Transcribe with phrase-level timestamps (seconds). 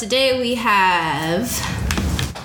[0.00, 1.46] today we have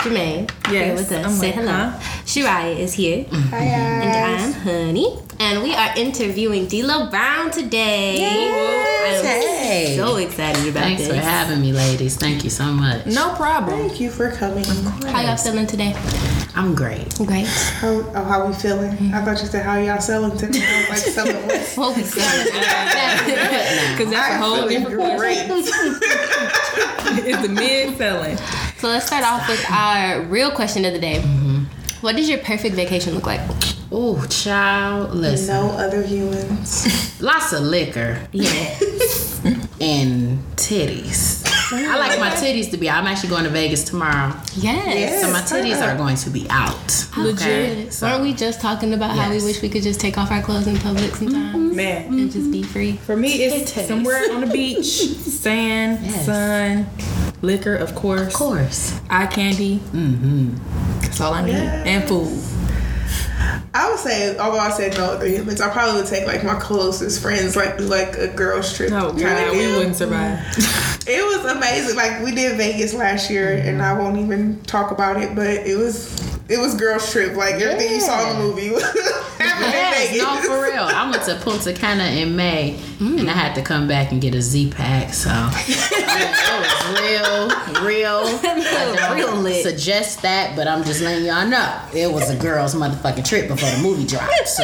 [0.04, 1.26] Germaine here with us.
[1.26, 1.72] I'm Say like, hello.
[1.72, 2.00] huh?
[2.26, 3.26] Shyriah is here.
[3.32, 4.44] Hi And.
[4.44, 5.20] I'm Honey.
[5.40, 8.16] And we are interviewing Delo Brown today.
[9.08, 9.96] I'm Hey.
[9.96, 11.10] so excited about Thanks this.
[11.10, 12.18] for having me, ladies.
[12.18, 13.06] Thank you so much.
[13.06, 13.80] No problem.
[13.80, 14.66] Thank you for coming.
[14.66, 15.96] How y'all feeling today?
[16.56, 17.14] I'm great.
[17.18, 17.48] Great.
[17.48, 18.92] How, oh, how we feeling?
[18.92, 19.14] Mm-hmm.
[19.14, 20.62] I thought you said how y'all selling today.
[20.64, 21.68] I was like selling what?
[21.76, 22.46] Hope it's good.
[23.98, 25.48] Because that's a whole feeling different great.
[27.22, 27.34] question.
[27.34, 28.38] it's the mid selling.
[28.78, 31.20] So let's start off with our real question of the day.
[31.20, 31.64] Mm-hmm.
[32.02, 33.42] What does your perfect vacation look like?
[33.92, 35.16] Oh, child.
[35.16, 37.22] Listen, No other humans.
[37.22, 38.78] lots of liquor Yeah.
[39.82, 41.35] and titties.
[41.72, 43.00] I like my titties to be out.
[43.02, 44.34] I'm actually going to Vegas tomorrow.
[44.56, 45.22] Yes.
[45.22, 47.08] So my titties are going to be out.
[47.18, 47.92] Legit.
[47.94, 50.42] So, Weren't we just talking about how we wish we could just take off our
[50.42, 52.06] clothes in public sometimes Man.
[52.14, 52.94] and just be free?
[52.98, 56.26] For me, it's It somewhere on the beach, sand, Yes.
[56.26, 56.88] sun,
[57.42, 59.00] liquor, of course, of course.
[59.10, 59.78] eye candy.
[59.92, 61.00] Mm-hmm.
[61.02, 61.54] That's all I need.
[61.54, 61.84] Yeah.
[61.86, 62.28] And food.
[63.76, 66.58] I would say, although I said no other humans, I probably would take like my
[66.58, 68.92] closest friends, like like a girls trip.
[68.94, 69.78] Oh, kinda God, we deal.
[69.78, 70.40] wouldn't survive.
[71.08, 71.96] It was amazing.
[71.96, 75.36] Like we did Vegas last year, and I won't even talk about it.
[75.36, 76.10] But it was
[76.48, 77.36] it was girls trip.
[77.36, 80.84] Like everything you saw in the movie was happened Yes, no, for real.
[80.84, 84.36] I went to Punta Cana in May, and I had to come back and get
[84.36, 85.14] a Z pack.
[85.14, 88.40] So it was real, real.
[88.44, 89.64] I Real lit.
[89.64, 93.70] Suggest that, but I'm just letting y'all know it was a girls' motherfucking trip before
[93.72, 94.48] the movie dropped.
[94.48, 94.64] So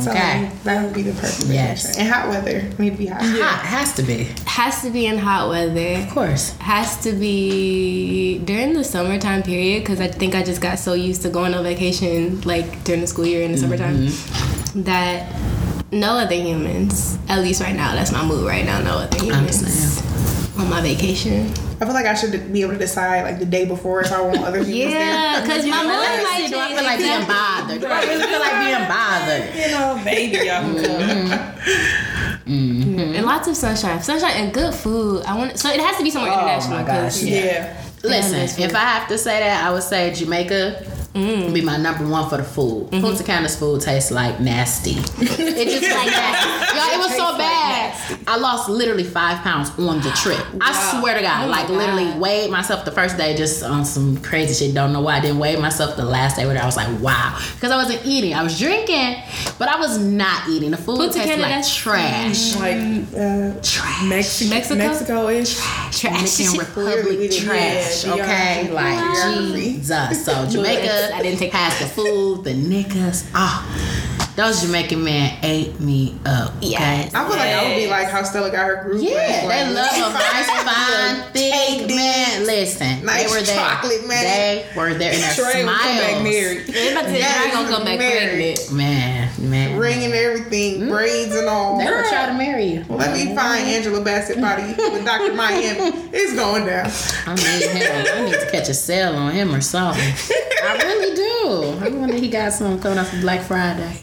[0.00, 1.82] So okay, that would be the perfect Yes.
[1.86, 2.00] vacation.
[2.02, 2.62] And hot weather.
[2.78, 3.22] Need to be hot.
[3.22, 6.02] hot has to be, Has to be in hot weather.
[6.02, 6.56] of course.
[6.58, 11.22] Has to be during the summertime period because I think I just got so used
[11.22, 14.82] to going on vacation like during the school year in the summertime mm-hmm.
[14.82, 15.32] that
[15.92, 18.80] no other humans, at least right now, that's my mood right now.
[18.80, 20.00] No other humans
[20.58, 21.50] on my vacation.
[21.80, 24.20] I feel like I should be able to decide like the day before if I
[24.20, 26.50] want other humans Yeah, because my mood might change.
[26.50, 27.80] Do I feel like being bothered?
[27.80, 29.54] Do I really feel like being bothered?
[29.56, 30.62] You know, baby, y'all.
[30.64, 32.50] Mm-hmm.
[32.50, 33.14] Mm-hmm.
[33.14, 35.24] And lots of sunshine, sunshine and good food.
[35.24, 36.78] I want so it has to be somewhere Oh, international.
[36.78, 37.44] my gosh, 'cause- yeah.
[37.44, 37.79] Yeah.
[38.02, 40.84] Listen, if I have to say that, I would say Jamaica
[41.14, 42.90] would be my number one for the food.
[42.90, 44.90] Punta Cana's food tastes like nasty.
[44.92, 46.76] it just like nasty.
[46.76, 48.18] Y'all, it was so bad.
[48.26, 50.38] I lost literally five pounds on the trip.
[50.60, 54.66] I swear to God, like literally weighed myself the first day just on some crazy
[54.66, 54.74] shit.
[54.74, 56.46] Don't know why I didn't weigh myself the last day.
[56.46, 58.34] Where I was like, wow, because I wasn't eating.
[58.34, 59.16] I was drinking,
[59.58, 60.70] but I was not eating.
[60.70, 62.54] The food Punta tasted Cana, like that's- trash.
[62.56, 62.76] Like
[63.16, 64.04] uh, Trash.
[64.08, 64.76] Mexico, Mexico?
[64.78, 65.56] Mexico ish.
[66.00, 66.36] Trash.
[66.36, 68.70] Dominican Clearly Republic trash, yeah, okay?
[68.72, 69.72] Like Geography.
[69.74, 70.24] Jesus.
[70.24, 73.28] So Jamaica I didn't take has the food, the niggas.
[73.34, 73.66] Ah,
[74.36, 76.56] those Jamaican men ate me up.
[76.58, 76.68] Okay?
[76.68, 77.14] Yes.
[77.14, 79.02] I feel like I would be like how Stella got her groove.
[79.02, 82.46] Yeah, like, they love a nice, fine, thick Cake man.
[82.46, 83.56] Listen, Nice they were there.
[83.56, 84.22] chocolate man.
[84.24, 86.22] They were there in their Trey will come back smiles.
[86.24, 86.66] married.
[86.68, 88.56] They about to say Yes, they're gonna come back married.
[88.56, 88.72] pregnant.
[88.72, 89.78] Man, man.
[89.78, 91.76] ring and everything, braids and all.
[91.78, 92.84] They were trying to try to marry you.
[92.88, 95.34] Let me find Angela Bassett body with Dr.
[95.34, 96.08] Miami.
[96.12, 96.90] It's going down.
[97.26, 98.06] I need him.
[98.16, 100.02] I need to catch a sale on him or something.
[100.62, 101.84] I really do.
[101.84, 103.98] I wonder he got some coming up for Black Friday.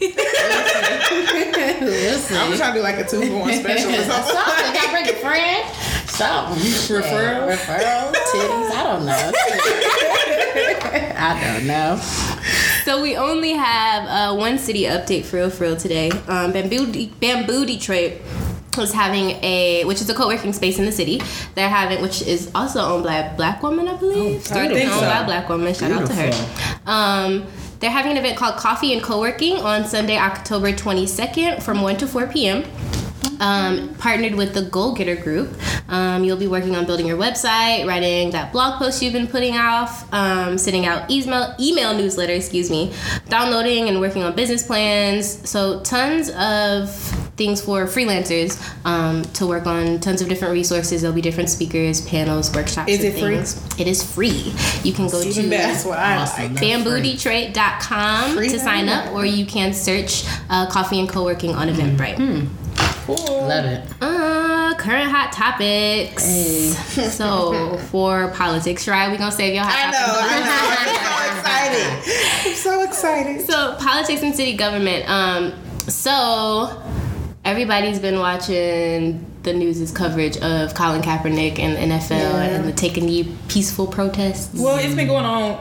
[1.80, 2.36] we'll see.
[2.36, 4.34] I'm trying to do like a two for one special or something.
[4.34, 4.74] Something.
[4.74, 5.68] Got bring a friend.
[6.08, 6.62] Something.
[6.96, 7.46] Referral?
[7.48, 8.12] Yeah, referral.
[8.12, 8.70] Titties.
[8.72, 9.32] I don't know.
[11.20, 11.96] I don't know.
[12.84, 16.10] So we only have uh, one city update for real, for real today.
[16.26, 18.20] Um, Bamboo, Bamboo Detroit
[18.82, 21.20] is having a, which is a co-working space in the city.
[21.54, 24.44] They're having, which is also owned by a black woman, I believe.
[24.44, 25.06] Started think owned so.
[25.06, 25.74] by a black woman.
[25.74, 26.80] Shout out to her.
[26.86, 27.46] Um,
[27.80, 32.06] they're having an event called Coffee and Co-working on Sunday, October 22nd from 1 to
[32.06, 32.64] 4 p.m.
[33.40, 35.54] Um, partnered with the Goal Getter Group.
[35.88, 39.56] Um, you'll be working on building your website, writing that blog post you've been putting
[39.56, 42.92] off, um, sending out email email newsletter, excuse me,
[43.28, 45.48] downloading and working on business plans.
[45.48, 46.90] So tons of
[47.36, 50.00] things for freelancers um, to work on.
[50.00, 51.02] Tons of different resources.
[51.02, 52.90] There'll be different speakers, panels, workshops.
[52.90, 53.82] Is and it free?
[53.82, 54.52] It is free.
[54.82, 55.72] You can go Even to better.
[55.72, 56.54] That's what I Awesome.
[56.54, 56.62] like.
[56.62, 62.48] Bamboodetroit.com Free to sign up, or you can search uh, Coffee and Co-working on Eventbrite.
[63.16, 63.82] Love it.
[64.00, 66.24] Uh, current hot topics.
[67.14, 69.10] so for politics, right?
[69.10, 71.44] We gonna save your hot I know, topics.
[71.44, 71.88] I know.
[72.48, 73.36] I'm so excited.
[73.36, 73.46] I'm so excited.
[73.46, 75.08] So politics and city government.
[75.08, 75.52] Um,
[75.88, 76.82] so
[77.44, 82.96] everybody's been watching the news' coverage of Colin Kaepernick and the NFL and the take
[82.96, 84.58] a knee peaceful protests.
[84.58, 85.52] Well, it's been going on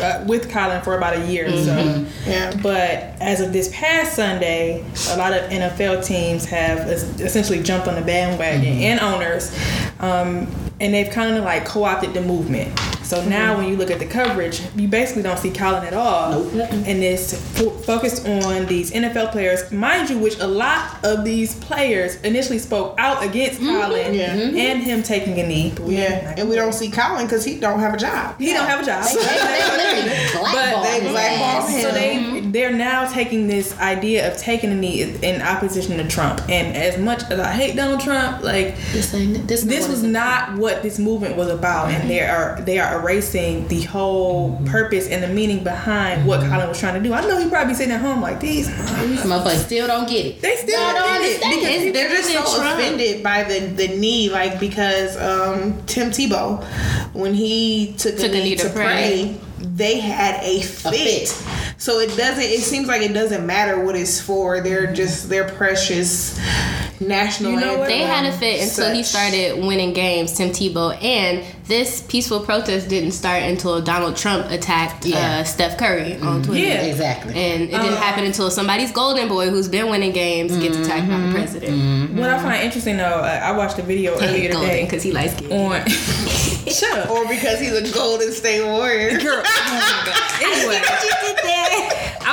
[0.00, 2.06] uh, with Colin for about a year, so.
[2.26, 2.58] Yeah.
[2.62, 7.94] But as of this past Sunday, a lot of NFL teams have essentially jumped on
[7.94, 9.56] the bandwagon and owners,
[10.00, 10.46] um,
[10.80, 12.76] and they've kind of like co-opted the movement.
[13.04, 13.30] So mm-hmm.
[13.30, 17.02] now, when you look at the coverage, you basically don't see Colin at all, and
[17.02, 22.16] it's fo- focused on these NFL players, mind you, which a lot of these players
[22.22, 23.80] initially spoke out against mm-hmm.
[23.80, 24.34] Colin Yeah.
[24.34, 24.56] Mm-hmm.
[24.56, 25.74] and him taking a knee.
[25.84, 28.38] Yeah, didn't- and we don't see Colin because he don't have a job.
[28.38, 29.04] he don't have a job.
[29.04, 31.70] They, they blackballed they his blackballed ass.
[31.70, 31.80] him.
[31.82, 36.40] So they they're now taking this idea of taking a knee in opposition to Trump.
[36.48, 39.64] And as much as I hate Donald Trump, like This ain't this.
[39.64, 43.82] this was not what this movement was about, and they are they are erasing the
[43.82, 47.12] whole purpose and the meaning behind what Colin was trying to do.
[47.12, 48.68] I know he probably sitting at home like these.
[48.68, 50.40] These motherfuckers still don't get it.
[50.40, 52.78] They still Y'all don't don't get it because They're just so President Trump.
[52.80, 56.62] offended by the, the knee, like because um, Tim Tebow,
[57.14, 61.28] when he took, a, knee to pray, they had a fit.
[61.28, 61.63] fit.
[61.76, 62.42] So it doesn't.
[62.42, 64.60] It seems like it doesn't matter what it's for.
[64.60, 64.94] They're mm-hmm.
[64.94, 66.38] just they're precious
[67.00, 67.52] national.
[67.52, 67.88] You know what?
[67.88, 71.00] They had a fit until he started winning games, Tim Tebow.
[71.02, 75.38] And this peaceful protest didn't start until Donald Trump attacked Yeah.
[75.40, 76.60] uh, Steph Curry on Twitter.
[76.66, 76.82] Yeah.
[76.82, 77.34] Exactly.
[77.34, 81.18] And it didn't happen until somebody's golden boy who's been winning games gets attacked by
[81.20, 82.18] the president.
[82.18, 85.12] what I find interesting though, uh, I watched a video earlier golden today because he
[85.12, 85.52] likes skin.
[85.52, 85.86] on.
[86.74, 87.10] Shut up.
[87.10, 89.18] or because he's a Golden State Warrior.
[89.20, 89.42] Girl.
[90.42, 90.80] anyway.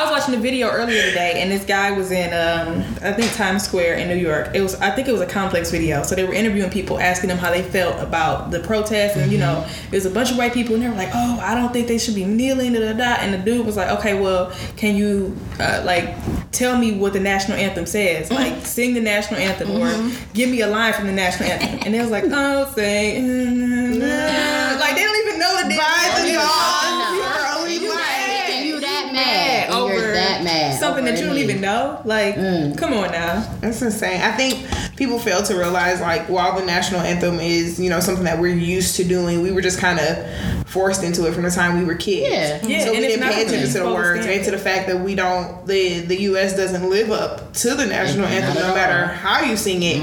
[0.01, 3.31] I was watching a video earlier today, and this guy was in, um, I think
[3.33, 4.49] Times Square in New York.
[4.55, 6.01] It was, I think it was a complex video.
[6.01, 9.37] So they were interviewing people, asking them how they felt about the protest, and you
[9.37, 11.87] know, there's a bunch of white people, and they were like, "Oh, I don't think
[11.87, 13.21] they should be kneeling." Da da da.
[13.21, 16.15] And the dude was like, "Okay, well, can you uh, like
[16.51, 18.31] tell me what the national anthem says?
[18.31, 19.91] Like, sing the national anthem, or
[20.33, 24.95] give me a line from the national anthem." And they was like, "Oh, say," like
[24.95, 27.13] they don't even know the the damn law, No.
[27.13, 28.47] you're only white.
[28.49, 29.65] And you that mad.
[29.67, 30.79] And over you're that mad.
[30.79, 32.01] something that you don't even know.
[32.05, 32.35] Like,
[32.77, 33.41] come on now.
[33.61, 34.21] That's insane.
[34.21, 34.67] I think
[34.97, 38.55] people fail to realize, like, while the national anthem is, you know, something that we're
[38.55, 41.83] used to doing, we were just kind of forced into it from the time we
[41.85, 42.29] were kids.
[42.29, 42.65] Yeah.
[42.65, 44.31] Yeah, so we didn't pay attention to the words to.
[44.31, 46.55] and to the fact that we don't, the the U.S.
[46.55, 49.97] doesn't live up to the national Not anthem, no matter how you sing it.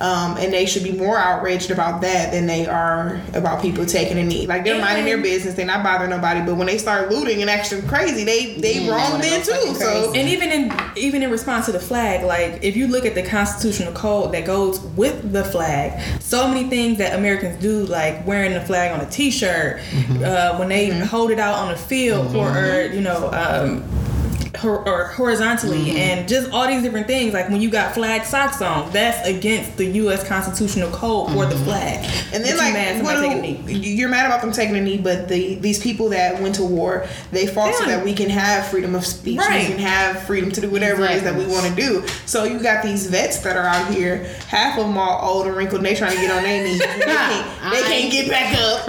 [0.00, 4.18] Um, and they should be more outraged about that than they are about people taking
[4.18, 4.46] a knee.
[4.46, 6.40] Like they're minding their business, they're not bothering nobody.
[6.40, 9.52] But when they start looting and acting crazy, they they wrong wanna then too.
[9.52, 13.04] fucking So And even in even in response to the flag, like if you look
[13.06, 17.84] at the constitutional code that goes with the flag, so many things that Americans do,
[17.86, 19.80] like wearing the flag on a T-shirt,
[20.24, 23.30] uh, when they hold it out on the field, or, or you know.
[23.32, 24.15] Um, hor-
[24.64, 25.96] or horizontally mm-hmm.
[25.96, 29.76] and just all these different things like when you got flag socks on that's against
[29.76, 31.64] the u.s constitutional code for the mm-hmm.
[31.64, 33.72] flag And then like mad do- take a knee.
[33.72, 37.06] you're mad about them taking a knee, but the these people that went to war,
[37.30, 39.38] they fought so that we can have freedom of speech.
[39.38, 39.62] Right.
[39.62, 42.06] We can have freedom to do whatever it is that we want to do.
[42.26, 45.56] So you got these vets that are out here, half of them all old and
[45.56, 46.78] wrinkled, and they trying to get on their knees.
[46.78, 48.86] They can't, they can't get back up.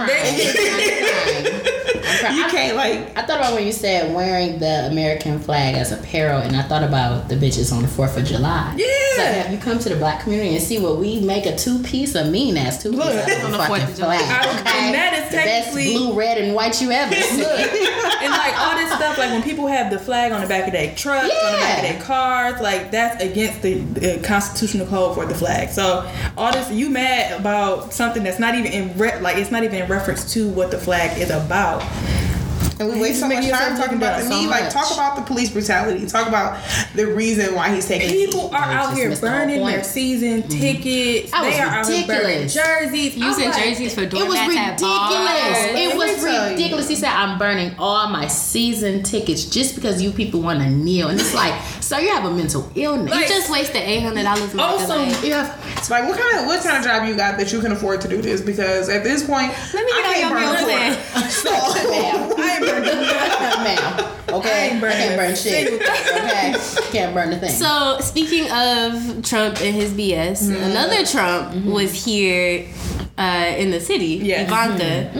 [2.34, 6.40] you can't like I thought about when you said wearing the American flag as apparel,
[6.40, 8.74] and I thought about the bitches on the Fourth of July.
[8.76, 8.86] Yeah.
[9.16, 11.82] So have you come to the black community and see what we make a two
[11.82, 14.16] piece, of mean ass two piece Look, on the 4th of July.
[14.16, 17.14] And that is the best blue, red, and white you ever
[18.20, 20.72] and like all this stuff, like when people have the flag on the back of
[20.72, 25.26] their trucks, on the back of their cars, like that's against the constitutional code for
[25.26, 25.70] the flag.
[25.70, 29.64] So all this, you mad about something that's not even in re- like it's not
[29.64, 31.82] even in reference to what the flag is about.
[32.80, 34.46] And we waste so much time talking about the so knee.
[34.46, 36.06] Like, talk about the police brutality.
[36.06, 36.62] Talk about
[36.94, 38.08] the reason why he's taking.
[38.08, 39.74] People are out here missed the whole burning point.
[39.74, 40.60] their season mm-hmm.
[40.60, 41.30] tickets.
[41.32, 42.54] That was they are out here burning ridiculous.
[42.54, 43.16] jerseys.
[43.16, 44.80] Using like, jerseys for doing It was ridiculous.
[44.80, 46.50] It was me tell you.
[46.52, 46.88] ridiculous.
[46.88, 51.08] He said, "I'm burning all my season tickets just because you people want to kneel."
[51.08, 53.14] And it's like, so you have a mental illness.
[53.14, 54.54] You just wasted eight hundred dollars.
[54.56, 57.50] Also, you have It's like what kind of what kind of job you got that
[57.52, 58.40] you can afford to do this?
[58.42, 61.22] Because at this point, Let me I get can't on your burn meal corn.
[61.22, 61.30] plan.
[61.30, 61.50] So
[62.38, 64.14] I ain't burning ma'am.
[64.28, 65.80] Okay, I ain't burning can't burn shit.
[66.28, 66.54] Okay,
[66.92, 67.50] can't burn the thing.
[67.50, 70.62] So speaking of Trump and his BS, Mm-hmm.
[70.70, 72.66] another Trump was here
[73.18, 74.20] uh, in the city.
[74.22, 74.42] Yeah.
[74.44, 75.10] Ivanka.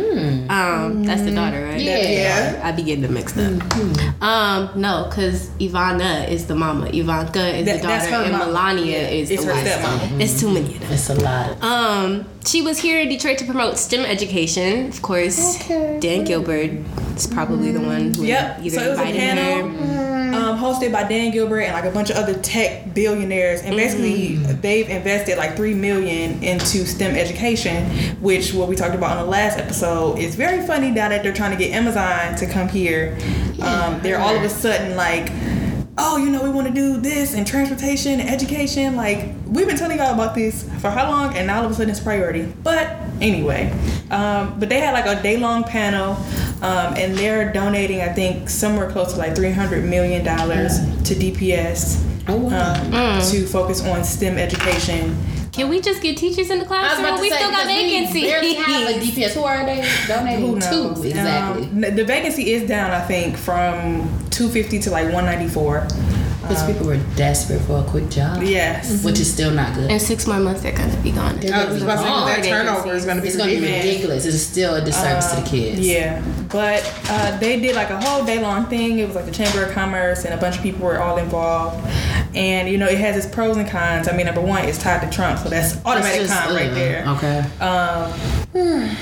[0.51, 1.81] Um, that's the daughter, right?
[1.81, 1.99] Yeah.
[2.09, 2.61] Yeah.
[2.65, 3.53] I be getting them mixed up.
[3.53, 4.23] Mm-hmm.
[4.23, 6.87] Um, no, because Ivana is the mama.
[6.93, 8.47] Ivanka is That- the daughter, and mama.
[8.47, 9.67] Melania is It's the her wife.
[9.69, 10.21] stepmama.
[10.21, 10.93] It's too many of them.
[10.93, 11.63] it's a lot.
[11.63, 14.89] Um, she was here in Detroit to promote STEM education.
[14.89, 16.71] Of course, Dan Gilbert
[17.17, 18.61] is probably the one who Yep.
[18.65, 19.69] either So it was a invited panel.
[19.71, 20.18] her.
[20.59, 24.89] Hosted by Dan Gilbert and like a bunch of other tech billionaires, and basically they've
[24.89, 27.85] invested like three million into STEM education,
[28.21, 31.33] which what we talked about on the last episode is very funny now that they're
[31.33, 33.17] trying to get Amazon to come here.
[33.63, 35.31] Um, they're all of a sudden like.
[36.01, 38.95] Oh, you know, we want to do this and transportation and education.
[38.95, 41.75] Like, we've been telling y'all about this for how long, and now all of a
[41.75, 42.43] sudden it's a priority.
[42.63, 43.73] But anyway,
[44.13, 46.13] um, but they had like a day long panel,
[46.63, 52.37] um, and they're donating, I think, somewhere close to like $300 million to DPS Oh,
[52.37, 52.75] wow.
[52.75, 55.17] um, to focus on STEM education.
[55.59, 57.21] Can we just get teachers in the classroom?
[57.21, 58.23] we still got vacancies.
[58.23, 59.35] We have a DPS.
[59.35, 61.01] Who are they donating Who knows?
[61.01, 61.65] to exactly?
[61.65, 65.89] Um, the vacancy is down, I think, from 250 to like 194.
[66.49, 68.43] Because people were desperate for a quick job.
[68.43, 69.05] Yes.
[69.05, 69.91] Which is still not good.
[69.91, 71.39] In six more months, they're gonna be gone.
[71.41, 72.27] They're I was be about to gone.
[72.27, 73.85] that turnover is going to be It's gonna be ridiculous.
[73.85, 74.27] ridiculous.
[74.27, 75.81] It's still a disservice to the kids.
[75.81, 78.99] Yeah, but uh, they did like a whole day long thing.
[78.99, 81.85] It was like the Chamber of Commerce and a bunch of people were all involved.
[82.35, 84.09] And you know, it has its pros and cons.
[84.09, 86.71] I mean, number one, it's tied to Trump, so that's automatic It's just, con right
[86.71, 87.09] uh, there.
[87.09, 87.39] Okay.
[87.61, 88.13] Um,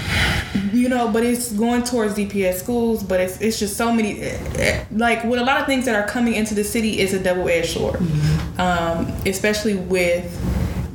[0.87, 4.21] you know, but it's going towards DPS schools, but it's it's just so many.
[4.21, 7.12] eh, eh, Like with a lot of things that are coming into the city, is
[7.12, 7.99] a double edged sword,
[8.59, 10.25] um, especially with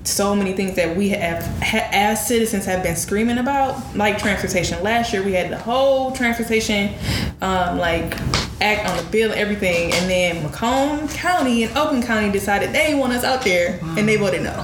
[0.06, 4.82] so many things that we have ha- as citizens have been screaming about, like transportation.
[4.82, 6.94] Last year we had the whole transportation,
[7.42, 8.18] um, like
[8.62, 12.96] act on the bill and everything, and then Macomb County and Oakland County decided they
[12.96, 14.56] want us out there, and they voted no.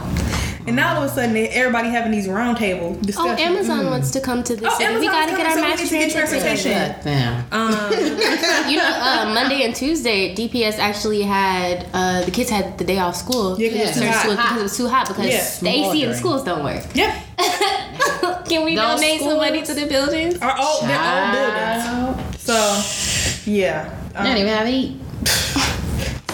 [0.68, 3.40] And now all of a sudden, everybody having these roundtable Oh, discussions.
[3.40, 4.98] Amazon wants to come to the Oh, city.
[5.00, 6.72] we Amazon's gotta get our coming, mass so we need to get transportation.
[6.74, 7.06] transportation.
[7.06, 7.54] Damn.
[7.54, 7.72] Um,
[8.72, 13.00] you know, uh, Monday and Tuesday, DPS actually had uh, the kids had the day
[13.00, 13.58] off school.
[13.58, 14.44] Yeah, 'cause it's too Started hot.
[14.50, 15.50] because it was too hot because Yeah.
[15.62, 16.84] the AC in the schools don't work.
[16.94, 17.16] yep.
[18.50, 20.38] Can we Those donate some money to the buildings?
[20.42, 22.42] Our old, they're old buildings.
[22.44, 22.56] So,
[23.50, 23.90] yeah.
[24.14, 24.98] They don't Um, even have heat.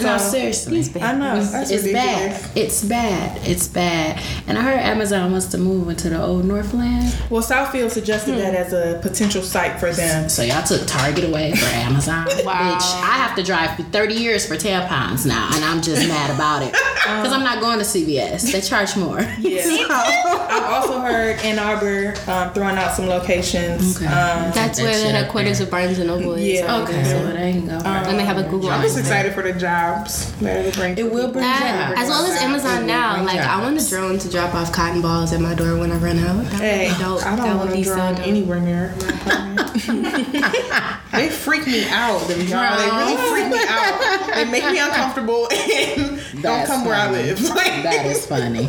[0.02, 0.84] No, So- seriously.
[1.00, 1.42] I know.
[1.44, 2.40] That's it's bad.
[2.56, 3.40] It's bad.
[3.48, 4.20] It's bad.
[4.48, 7.14] And I heard Amazon wants to move into the old Northland.
[7.30, 10.28] Well, Southfield suggested that as a potential site for them.
[10.28, 12.26] So y'all took Target away for Amazon.
[12.44, 12.74] Wow.
[12.78, 16.30] Bitch, I have to drive for 30 years for tampons now, and I'm just mad
[16.34, 16.74] about it.
[17.04, 18.50] Because I'm not going to CVS.
[18.50, 19.20] They charge more.
[19.38, 19.86] Yeah.
[19.90, 23.96] I've also heard Ann Arbor um, throwing out some locations.
[23.98, 24.06] Okay.
[24.06, 26.60] Um, That's that where the shit headquarters of Barnes and Noble is.
[26.60, 26.80] Yeah.
[26.82, 27.72] Okay, so there you go.
[27.84, 28.70] And they have a Google.
[28.70, 29.52] I'm just excited for the
[29.84, 30.98] jobs that it'll bring.
[30.98, 32.00] It will bring That, jobs.
[32.02, 35.02] as well as Amazon now, bring like I want a drone to drop off cotton
[35.02, 36.44] balls at my door when I run out.
[36.44, 37.26] That Hey, would be dope.
[37.26, 38.26] I that don't would want be to so drone dope.
[38.26, 41.02] anywhere near my apartment.
[41.12, 42.76] they freak me out, them y'all.
[42.78, 44.34] They really freak me out.
[44.34, 47.40] They make me uncomfortable and don't That's come where I live.
[47.54, 48.68] Like, That is funny.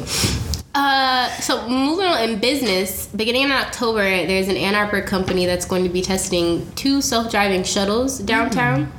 [0.77, 5.65] Uh, so moving on in business, beginning in October, there's an Ann Arbor company that's
[5.65, 8.91] going to be testing two self-driving shuttles downtown.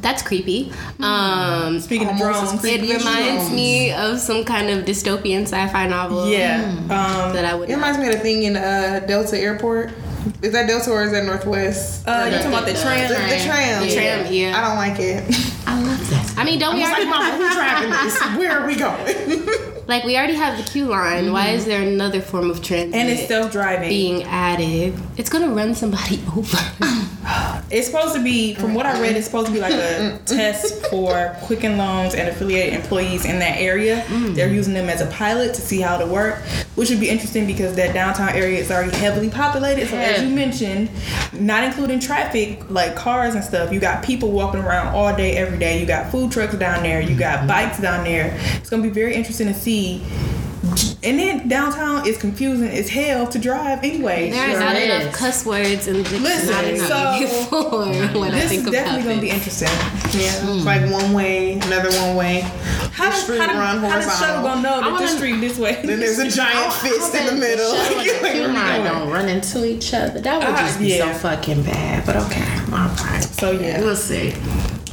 [0.00, 0.72] That's creepy.
[1.00, 2.64] Um, speaking of Almost as drones.
[2.64, 3.04] it reminds
[3.44, 3.50] drones.
[3.52, 6.28] me of some kind of dystopian sci-fi novel.
[6.28, 6.64] Yeah.
[6.74, 6.88] Um,
[7.34, 7.68] that I would.
[7.68, 7.76] It Not.
[7.78, 9.92] reminds me of the thing in uh, Delta Airport.
[10.42, 12.06] Is that Delta or is that Northwest?
[12.08, 13.08] uh, you talking about the The- tram?
[13.08, 13.86] the, the tram.
[13.86, 14.58] The tram, yeah.
[14.58, 15.24] I don't like it.
[15.66, 16.34] I love that.
[16.36, 18.20] I mean, don't we It's like, already who's driving this?
[18.36, 19.48] Where are we going?
[19.88, 21.32] like we already have the Q line?
[21.32, 21.70] Why is mm-hmm.
[21.70, 23.88] there another form of transit And it's self-driving.
[23.88, 24.94] being added?
[25.16, 26.58] It's gonna run somebody over.
[27.70, 30.86] It's supposed to be, from what I read, it's supposed to be like a test
[30.86, 34.02] for Quicken Loans and affiliated employees in that area.
[34.06, 34.34] Mm.
[34.34, 36.38] They're using them as a pilot to see how to work,
[36.76, 39.88] which would be interesting because that downtown area is already heavily populated.
[39.88, 40.90] So as you mentioned,
[41.34, 45.58] not including traffic like cars and stuff, you got people walking around all day, every
[45.58, 45.78] day.
[45.78, 47.02] You got food trucks down there.
[47.02, 47.48] You got mm-hmm.
[47.48, 48.38] bikes down there.
[48.54, 49.77] It's gonna be very interesting to see.
[51.02, 54.30] And then downtown is confusing as hell to drive anyway.
[54.30, 54.90] There are not is.
[55.04, 57.86] enough cuss words and Listen, not enough so- before
[58.20, 59.20] when I This think is definitely gonna it.
[59.20, 59.68] be interesting.
[60.20, 62.40] yeah, it's like one way, another one way.
[62.92, 65.40] How does street how does- run how does shuttle gonna know that wanna- this street
[65.40, 65.80] this way?
[65.84, 67.74] Then there's a giant fist in the middle.
[67.76, 68.84] Shuttle and the Like, queue where going?
[68.84, 70.20] don't run into each other.
[70.20, 72.04] That would Uh, just be so fucking bad.
[72.04, 73.22] But okay, all right.
[73.22, 73.80] so yeah.
[73.80, 74.34] We'll see.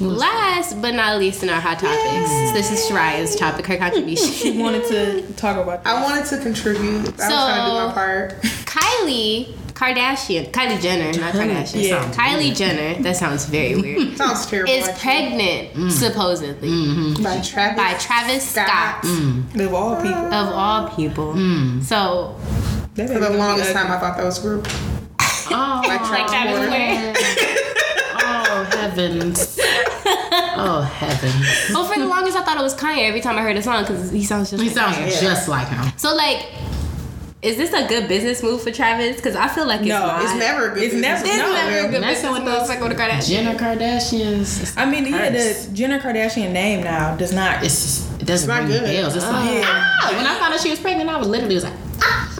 [0.01, 4.25] Last but not least in our hot topics, this is Shyriah's topic, her contribution.
[4.45, 5.95] She wanted to talk about that.
[5.95, 6.99] I wanted to contribute.
[6.99, 8.41] I was trying to do my part.
[8.65, 11.87] Kylie Kardashian, Kylie Jenner, not Kardashian.
[11.89, 12.11] Yeah.
[12.13, 14.71] Kylie Jenner, that sounds very weird, Sounds terrible.
[14.71, 15.01] is actually.
[15.01, 15.91] pregnant, mm.
[15.91, 17.23] supposedly, mm-hmm.
[17.23, 17.77] by Travis.
[17.77, 19.65] by Travis Scott, mm.
[19.65, 21.33] Of all people, of all people.
[21.33, 21.83] Mm.
[21.83, 22.37] So,
[22.95, 24.67] that For the longest time, I thought that was group.
[25.47, 28.23] Oh, Like like Travis Scott.
[28.23, 29.59] oh heavens.
[30.57, 31.45] Oh heavens.
[31.73, 33.83] Well, for the longest, I thought it was Kanye every time I heard a song
[33.83, 35.21] because he sounds just He like sounds Kanye.
[35.21, 35.85] just like him.
[35.97, 36.45] So like
[37.41, 39.17] is this a good business move for Travis?
[39.17, 40.23] Because I feel like it's No, not.
[40.23, 40.83] It's never a good.
[40.83, 41.21] It's business.
[41.21, 43.27] never- It's no, never a good Messing business with move those for Kourtney Kardashian.
[43.27, 44.73] Jenner Kardashians.
[44.77, 45.65] I mean, yeah, curse.
[45.67, 47.63] the Jenner Kardashian name now does not.
[47.63, 48.83] It's it doesn't not ring good.
[48.83, 49.15] bells.
[49.15, 49.61] It's like Yeah.
[49.67, 50.13] ah!
[50.15, 51.73] when I found out she was pregnant, I was literally was like,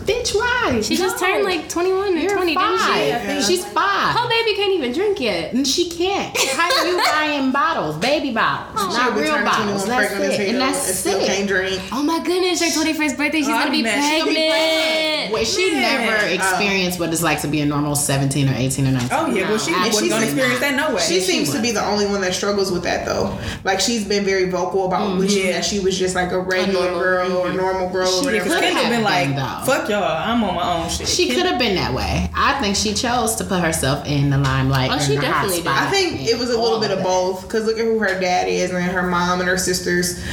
[0.06, 0.82] bitch, why?
[0.82, 3.14] She just turned like 21 or You're 20, didn't she?
[3.14, 4.16] I think- She's five.
[4.18, 5.54] Oh, baby can't even drink yet.
[5.54, 6.36] And she can't.
[6.56, 9.86] How are you buying bottles, baby bottles, She'll not real bottles?
[9.86, 11.26] That's pregnant as it, and hell that's still it.
[11.28, 11.82] can't drink.
[11.92, 14.20] Oh my goodness, her 21st birthday, she's Oh, gonna be pregnant.
[14.20, 15.34] gonna be pregnant.
[15.34, 15.82] Wait, she Man.
[15.82, 19.10] never uh, experienced what it's like to be a normal 17 or 18 or 19.
[19.12, 21.02] Oh yeah, well she No, wasn't gonna she's- experience that no way.
[21.02, 23.38] She seems to be the only one that struggles with that though.
[23.64, 25.20] Like she's been very vocal about mm-hmm.
[25.20, 25.54] wishing Yeah.
[25.54, 28.90] that she was just like a regular girl or normal girl or Shit, could have
[28.92, 29.62] been like, been, though.
[30.00, 32.30] "Fuck y'all, I'm on my own shit." She could have been that way.
[32.34, 34.92] I think she chose to put herself in the limelight.
[34.94, 35.68] Oh, she the hot definitely did.
[35.68, 37.04] I think it was a little bit of that.
[37.04, 37.48] both.
[37.50, 40.24] Cause look at who her dad is and her mom and her sisters.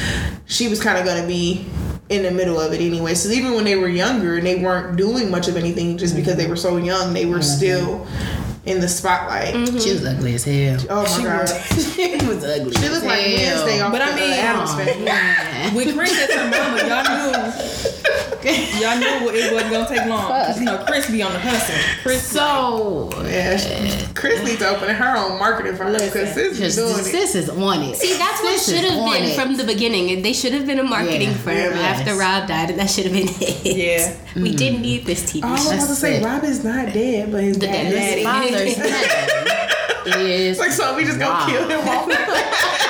[0.47, 1.67] She was kind of gonna be
[2.09, 3.15] in the middle of it anyway.
[3.15, 6.37] So even when they were younger and they weren't doing much of anything, just because
[6.37, 7.43] they were so young, they were mm-hmm.
[7.43, 8.07] still
[8.65, 9.55] in the spotlight.
[9.55, 9.79] Mm-hmm.
[9.79, 10.79] She was ugly as hell.
[10.91, 11.95] Oh my She god, was.
[11.95, 12.73] she was ugly.
[12.73, 15.05] she looked like Wednesday off But I mean- Addams Family.
[15.05, 15.97] Man.
[15.97, 18.02] Kris said her mama, y'all knew,
[18.81, 20.27] y'all knew it wasn't gonna take long.
[20.27, 21.75] 'Cause, You know, Kris be on the hustle.
[22.03, 26.59] Kris, So, Yeah, she- Kris needs to open her own marketing firm because this is
[26.59, 27.05] just, doing it.
[27.05, 27.97] sis is on it.
[27.97, 29.35] See, that's what Sis should have been it.
[29.37, 30.23] from the beginning.
[30.23, 31.35] They should have been a marketing Yeah.
[31.37, 32.01] firm Yes.
[32.01, 33.61] after Rob died, and that should have been it.
[33.65, 34.13] Yeah.
[34.37, 34.57] We mm.
[34.57, 35.71] didn't need this TV Oh, I was show.
[35.75, 36.23] about to say.
[36.23, 37.97] Rob is not dead, but his The dad daddy.
[37.97, 38.15] is.
[38.15, 38.79] His father's
[40.17, 40.59] name is.
[40.59, 41.49] Like so we just gonna Rob.
[41.49, 42.09] kill him off.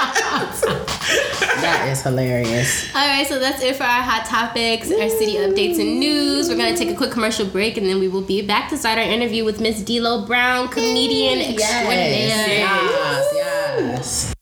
[1.63, 2.93] That is hilarious.
[2.93, 6.49] All right, so that's it for our hot topics, our city updates and news.
[6.49, 8.99] We're gonna take a quick commercial break, and then we will be back to start
[8.99, 12.59] our interview with Miss Delo Brown, comedian extraordinaire.
[12.59, 14.35] Yes, yes.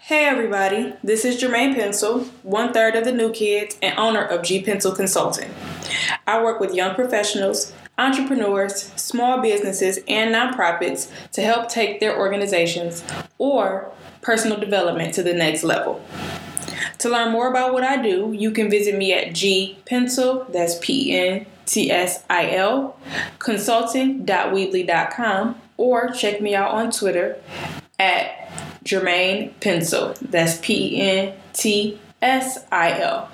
[0.00, 4.42] Hey everybody, this is Germaine Pentsil, one third of the New Kids and owner of
[4.42, 5.50] G Pentsil Consulting.
[6.26, 13.02] I work with young professionals, entrepreneurs, small businesses, and nonprofits to help take their organizations
[13.38, 16.02] or personal development to the next level.
[17.06, 20.76] To learn more about what I do, you can visit me at G Pentsil, that's
[20.80, 22.98] P N T S I L,
[23.38, 27.40] consulting.weebly.com, or check me out on Twitter
[28.00, 28.50] at
[28.82, 33.30] Germaine Pentsil, that's P N T S I L.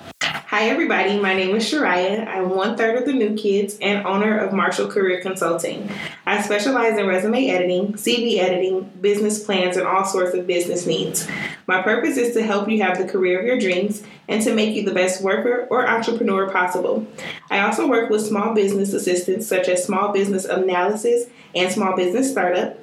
[0.53, 1.19] Hi, everybody.
[1.19, 2.27] My name is Shyriah.
[2.27, 5.89] I'm one third of the new kids and owner of Marshall Career Consulting.
[6.27, 11.27] I specialize in resume editing, CV editing, business plans, and all sorts of business needs.
[11.65, 14.75] My purpose is to help you have the career of your dreams and to make
[14.75, 17.07] you the best worker or entrepreneur possible.
[17.49, 22.29] I also work with small business assistants such as small business analysis and small business
[22.29, 22.77] startup.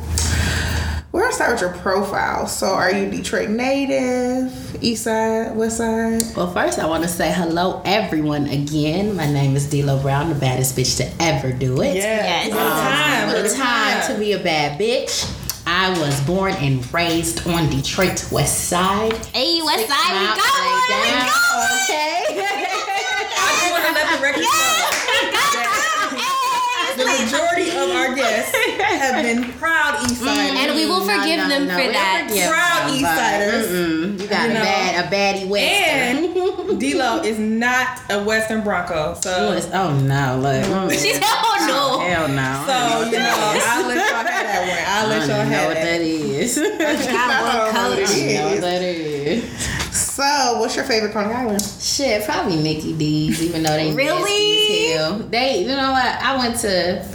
[1.15, 2.45] we're gonna start with your profile.
[2.45, 6.21] So, are you Detroit native, East Side, West Side?
[6.35, 9.15] Well, first, I want to say hello, everyone, again.
[9.15, 11.95] My name is Delo Brown, the baddest bitch to ever do it.
[11.95, 12.49] Yes.
[12.49, 12.51] Yes.
[12.51, 13.27] Um, what a time.
[13.29, 15.23] What What time to be a bad bitch.
[15.65, 19.13] I was born and raised on Detroit West Side.
[19.27, 20.67] Hey, West Side, we Mount got one.
[20.67, 21.71] We Lay got one.
[21.79, 22.25] Okay.
[23.39, 24.94] I just want to let the record show.
[26.95, 30.57] The majority of our guests have been proud East Siders.
[30.59, 32.25] And we will forgive no, them no, for that.
[32.29, 33.67] forgive Proud them, East but, Siders.
[33.67, 34.63] mm-mm, You got You a know.
[34.63, 36.69] bad, a baddie Western.
[36.69, 40.63] And Delo is not a Western Bronco, Oh, so it's- oh no, look.
[40.65, 41.99] mm, She said, oh no.
[42.07, 42.63] Hell no.
[42.65, 43.33] so you know
[43.65, 44.83] I'll let y'all have that one.
[44.87, 45.83] I'll let don't y'all even know have what that.
[45.83, 46.57] that is.
[46.57, 46.61] I
[47.11, 48.35] Got one I know what it coach.
[48.35, 49.43] know what that is.
[50.15, 51.61] So, what's your favorite Coney Island?
[51.61, 54.93] Shit, probably Mickey D's, even though they Really?
[54.93, 55.19] hell.
[55.19, 56.05] They, you know what?
[56.05, 57.05] I went to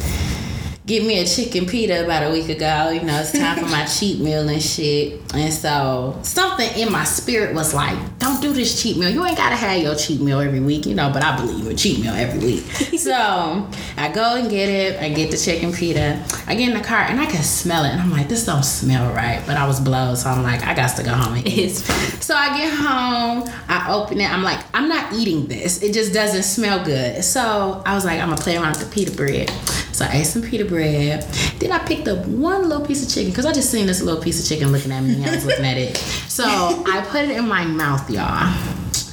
[0.87, 2.91] get me a chicken pita about a week ago.
[2.91, 5.21] You know, it's time for my cheat meal and shit.
[5.35, 9.11] And so something in my spirit was like, don't do this cheat meal.
[9.11, 11.77] You ain't gotta have your cheat meal every week, you know, but I believe in
[11.77, 12.65] cheat meal every week.
[12.99, 15.01] so I go and get it.
[15.01, 16.25] I get the chicken pita.
[16.47, 17.91] I get in the car and I can smell it.
[17.91, 19.43] And I'm like, this don't smell right.
[19.47, 21.71] But I was blowed, so I'm like, I got to go home and eat.
[21.71, 24.31] So I get home, I open it.
[24.31, 25.83] I'm like, I'm not eating this.
[25.83, 27.23] It just doesn't smell good.
[27.23, 29.51] So I was like, I'm gonna play around with the pita bread.
[29.93, 30.80] So I ate some pita bread.
[30.85, 34.23] Then I picked up one little piece of chicken because I just seen this little
[34.23, 35.15] piece of chicken looking at me.
[35.17, 35.97] And I was looking at it.
[35.97, 38.25] So I put it in my mouth, y'all.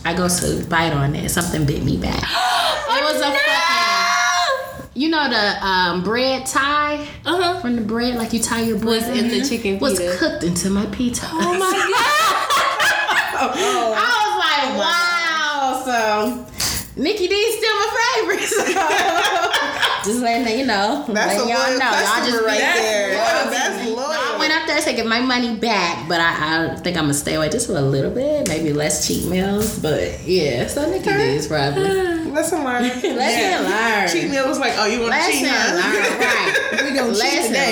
[0.06, 1.30] I go to bite on it.
[1.30, 2.23] Something bit me back.
[2.89, 4.91] It was a fucking.
[4.95, 7.60] You know the um, bread tie Uh huh.
[7.62, 10.15] from the bread, like you tie your bread Was in the chicken was pita.
[10.17, 11.27] cooked into my pita.
[11.32, 12.47] Oh my god.
[13.39, 13.93] oh.
[13.95, 15.84] I was like, wow.
[15.86, 18.47] So Nikki D's still my favorite.
[18.58, 18.63] So
[20.08, 21.06] just letting you know.
[21.08, 21.91] That's a letting y'all know.
[21.91, 23.12] Y'all just right there.
[23.12, 24.39] That's I loyal.
[24.39, 27.36] went up there to get my money back, but I, I think I'm gonna stay
[27.36, 29.80] away just for a little bit, maybe less cheat meals.
[29.80, 32.15] But yeah, so Nikki D's probably.
[32.33, 32.85] Lesson learned.
[33.03, 34.11] Lesson learned.
[34.11, 35.75] Cheat meal was like, oh, you want to cheat, huh?
[35.75, 36.19] learned,
[36.71, 36.83] right?
[36.83, 37.71] we gonna cheat Lesson today.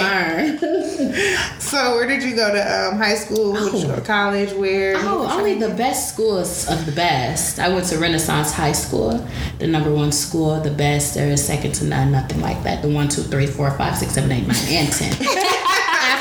[0.59, 1.51] learned.
[1.65, 3.51] So where did you go to um, high school?
[3.51, 4.53] Where did you go to college?
[4.53, 4.95] Where?
[4.97, 7.59] Oh, only the best schools of the best.
[7.59, 9.27] I went to Renaissance High School,
[9.59, 11.15] the number one school, the best.
[11.15, 12.81] There is second to none, nothing like that.
[12.81, 15.11] The one, two, three, four, five, six, seven, eight, nine, and ten.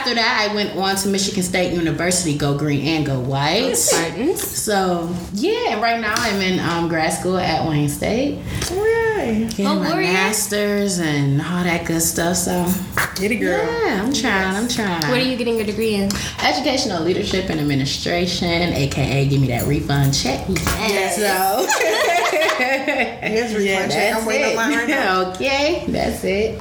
[0.05, 3.75] After that, I went on to Michigan State University, go green and go white.
[3.75, 4.39] Spartans.
[4.43, 8.39] So yeah, right now I'm in um, grad school at Wayne State,
[8.71, 9.47] Right.
[9.49, 10.13] getting Oh, my Warrior.
[10.13, 12.37] masters and all that good stuff.
[12.37, 12.67] So
[13.15, 13.57] Get it, girl.
[13.67, 14.55] yeah, I'm trying.
[14.57, 15.09] I'm trying.
[15.11, 16.11] What are you getting your degree in?
[16.43, 20.45] Educational leadership and administration, aka give me that refund check.
[20.51, 21.67] Yes, So
[23.27, 24.13] Here's refund check.
[24.13, 24.89] that's I'm waiting on mine right it.
[24.89, 25.31] now.
[25.35, 26.61] okay, that's it.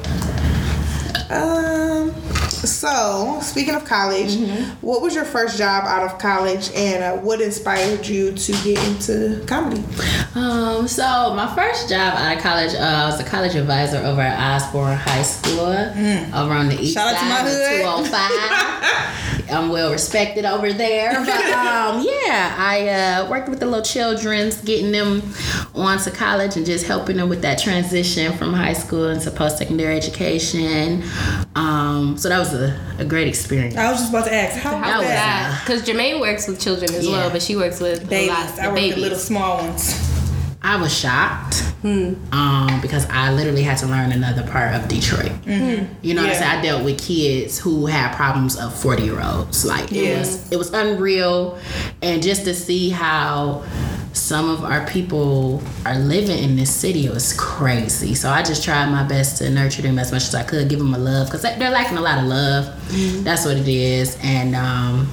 [1.29, 2.15] Um.
[2.65, 4.85] So, speaking of college, Mm-hmm.
[4.85, 8.81] what was your first job out of college, and uh, what inspired you to get
[8.87, 9.83] into comedy?
[10.35, 14.21] Um, so my first job out of college, uh, I was a college advisor over
[14.21, 17.01] at Osborn High School, over on the east Mm.
[17.01, 18.11] Shout out to side my of hood.
[18.13, 19.49] 205.
[19.51, 22.87] I'm well respected over there, but um, yeah, I
[23.25, 25.21] uh, worked with the little childrens, getting them
[25.75, 29.95] onto college and just helping them with that transition from high school into post secondary
[29.97, 31.03] education.
[31.55, 33.75] Um, so that was a, a great experience.
[33.75, 35.61] I was just about to ask, how That was was that?
[35.65, 37.11] Because Germaine works with children as Yeah.
[37.11, 38.29] well, but she works with Babies.
[38.29, 39.93] a lot I work with little small ones.
[40.65, 41.61] I was shocked
[42.31, 45.33] um, because I literally had to learn another part of Detroit.
[46.01, 46.59] You know what I'm saying?
[46.59, 49.65] I dealt with kids who had problems of 40 year olds.
[49.65, 51.59] Like it was it was unreal,
[52.01, 53.63] and just to see how
[54.13, 58.13] some of our people are living in this city it was crazy.
[58.15, 60.79] So I just tried my best to nurture them as much as I could, give
[60.79, 63.23] them a love because they're lacking a lot of love.
[63.25, 64.55] That's what it is, and.
[64.55, 65.11] Um,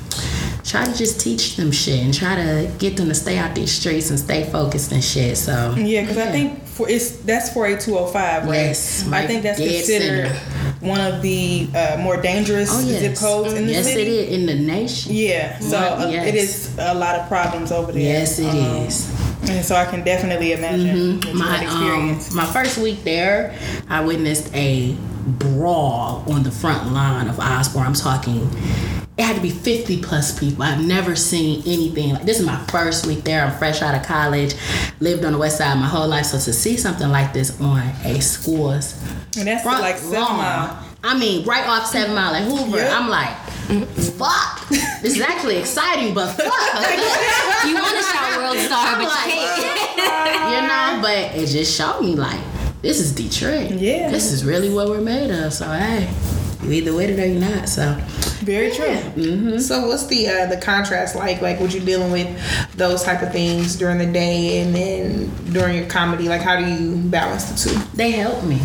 [0.71, 3.73] Try to just teach them shit and try to get them to stay out these
[3.73, 5.37] streets and stay focused and shit.
[5.37, 8.55] So Yeah, because I think for it's that's four eight two zero five, right?
[8.69, 10.77] Yes, I think that's considered center.
[10.87, 14.03] one of the uh, more dangerous Oh yes, zip codes in the yes city.
[14.21, 15.13] it is in the nation.
[15.13, 16.29] Yeah, so uh, Yes.
[16.29, 18.03] it is a lot of problems over there.
[18.03, 19.11] Yes, it Um, is.
[19.51, 23.57] And so I can definitely imagine you My had um, my first week there,
[23.89, 24.95] I witnessed a
[25.27, 27.87] brawl on the front line of Osborn.
[27.89, 28.49] I'm talking.
[29.21, 30.63] It had to be 50 plus people.
[30.63, 32.41] I've never seen anything like this.
[32.41, 33.45] Is my first week there.
[33.45, 34.55] I'm fresh out of college,
[35.01, 36.25] lived on the west side my whole life.
[36.25, 38.99] So to see something like this on a school's
[39.37, 40.87] and that's front like seven lawn, mile.
[41.05, 42.79] I mean, right off Seven Mile at Hoover.
[42.79, 42.93] Yep.
[42.93, 43.37] I'm like,
[44.17, 44.67] fuck.
[44.71, 46.47] this is actually exciting, but fuck.
[47.67, 50.51] you want to shout world star, but you like, can't.
[50.63, 52.41] you know, but it just showed me like
[52.81, 53.73] this is Detroit.
[53.73, 54.11] Yeah.
[54.11, 55.53] This is really what we're made of.
[55.53, 57.69] So hey, you either with it or you're not.
[57.69, 57.97] So
[58.43, 59.61] Very true.
[59.61, 61.43] So, what's the uh, the contrast like?
[61.43, 62.29] Like, would you dealing with
[62.77, 66.29] those type of things during the day, and then during your comedy?
[66.29, 67.79] Like, how do you balance the two?
[67.95, 68.59] they help me.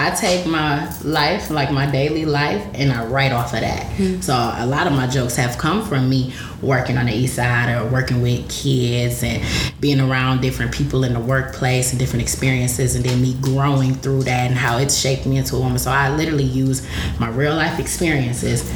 [0.00, 3.84] I take my life, like my daily life, and I write off of that.
[3.96, 4.20] Hmm.
[4.22, 6.32] So a lot of my jokes have come from me
[6.62, 9.44] working on the east side or working with kids and
[9.78, 14.22] being around different people in the workplace and different experiences, and then me growing through
[14.22, 15.78] that and how it's shaped me into a woman.
[15.78, 16.86] So I literally use
[17.18, 18.66] my real life experiences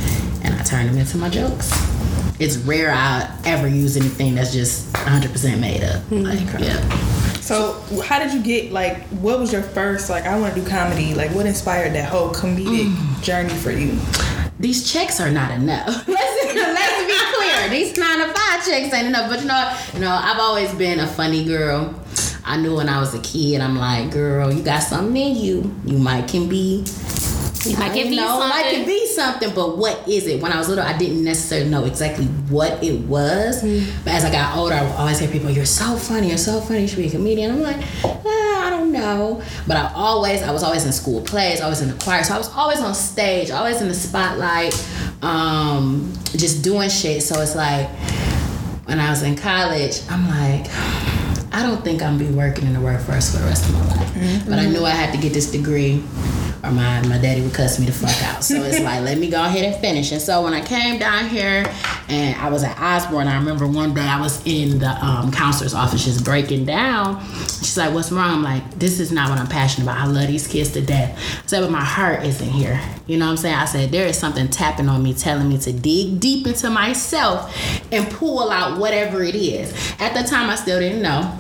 [0.45, 1.73] and I turn them into my jokes.
[2.39, 6.03] It's rare I ever use anything that's just 100% made up.
[6.03, 6.23] Hmm.
[6.23, 7.34] Like, yeah.
[7.45, 9.03] So how did you get like?
[9.09, 10.25] What was your first like?
[10.25, 11.15] I want to do comedy.
[11.15, 13.23] Like, what inspired that whole comedic Mm.
[13.23, 13.99] journey for you?
[14.59, 15.87] these checks are not enough.
[16.09, 17.69] let's, let's be clear.
[17.69, 19.29] These nine to five checks ain't enough.
[19.29, 21.95] But you know, you know, I've always been a funny girl.
[22.47, 25.75] I knew when I was a kid, I'm like, girl, you got something in you.
[25.85, 26.85] You might can be
[27.67, 28.51] You might get you know, something.
[28.51, 30.41] like it be something, but what is it?
[30.41, 33.63] When I was little, I didn't necessarily know exactly what it was.
[33.63, 33.87] Mm.
[34.05, 36.61] But as I got older, I would always hear people, "You're so funny, you're so
[36.61, 39.43] funny, you should be a comedian." I'm like, ah, I don't know.
[39.67, 42.39] But I always, I was always in school plays, always in the choir, so I
[42.39, 44.75] was always on stage, always in the spotlight,
[45.23, 47.23] um, just doing shit.
[47.23, 47.89] So it's like
[48.87, 50.71] when I was in college, I'm like.
[51.57, 53.87] I don't think I'm gonna be working in the workforce for the rest of my
[53.95, 54.45] life.
[54.49, 56.03] But I knew I had to get this degree
[56.65, 58.43] or my, my daddy would cuss me the fuck out.
[58.43, 60.13] So it's like, let me go ahead and finish.
[60.13, 61.71] And so when I came down here
[62.09, 65.75] and I was at Osborn, I remember one day I was in the um, counselor's
[65.75, 67.23] office just breaking down.
[67.47, 68.31] She's like, what's wrong?
[68.31, 69.99] I'm like, this is not what I'm passionate about.
[69.99, 71.19] I love these kids to death.
[71.19, 72.81] I said, but my heart isn't here.
[73.07, 73.57] You know what I'm saying?
[73.57, 77.55] I said, there is something tapping on me, telling me to dig deep into myself
[77.93, 79.73] and pull out whatever it is.
[80.01, 81.39] At the time, I still didn't know.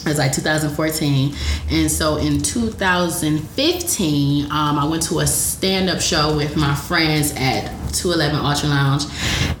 [0.00, 1.34] It was like 2014.
[1.70, 7.32] And so in 2015, um, I went to a stand up show with my friends
[7.36, 9.04] at 211 Ultra Lounge.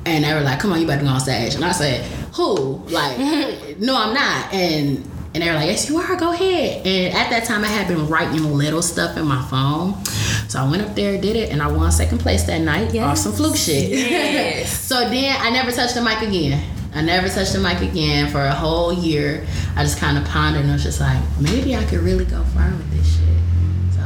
[0.06, 1.54] And they were like, come on, you better go on stage.
[1.54, 2.76] And I said, who?
[2.88, 3.18] Like,
[3.78, 4.52] no, I'm not.
[4.52, 6.86] And and they were like, yes, you are, go ahead.
[6.86, 10.02] And at that time, I had been writing little stuff in my phone.
[10.48, 13.18] So I went up there, did it, and I won second place that night off
[13.18, 13.90] some fluke shit.
[13.90, 14.72] Yes.
[14.88, 16.77] so then I never touched the mic again.
[16.94, 19.46] I never touched the mic again for a whole year.
[19.76, 22.42] I just kind of pondered and I was just like, maybe I could really go
[22.44, 23.94] far with this shit.
[23.94, 24.02] So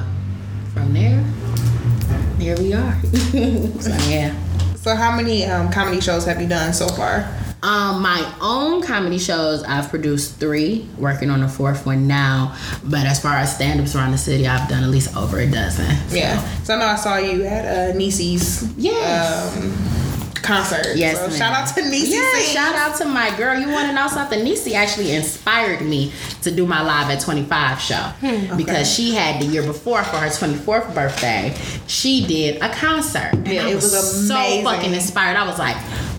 [0.74, 1.22] from there,
[2.38, 3.00] here we are.
[3.80, 4.34] so yeah.
[4.76, 7.32] So, how many um, comedy shows have you done so far?
[7.62, 12.56] Um, my own comedy shows, I've produced three, working on the fourth one now.
[12.82, 15.48] But as far as stand ups around the city, I've done at least over a
[15.48, 15.86] dozen.
[16.10, 16.40] Yeah.
[16.64, 19.56] So, I know I saw you at uh, Niecy's Yes.
[19.56, 19.70] um,
[20.42, 20.86] concert.
[20.96, 22.10] Yes, So, shout out to Niecy.
[22.12, 22.48] Yeah, Sings.
[22.52, 23.58] shout out to my girl.
[23.58, 24.40] You want to know something?
[24.44, 29.40] Niecy actually inspired me to do my live at 25 show hmm, because she had
[29.40, 31.54] the year before for her 24th birthday.
[31.86, 33.30] She did a concert.
[33.32, 34.64] And Yeah, I it was so amazing.
[34.64, 35.36] fucking inspired.
[35.36, 35.76] I was like,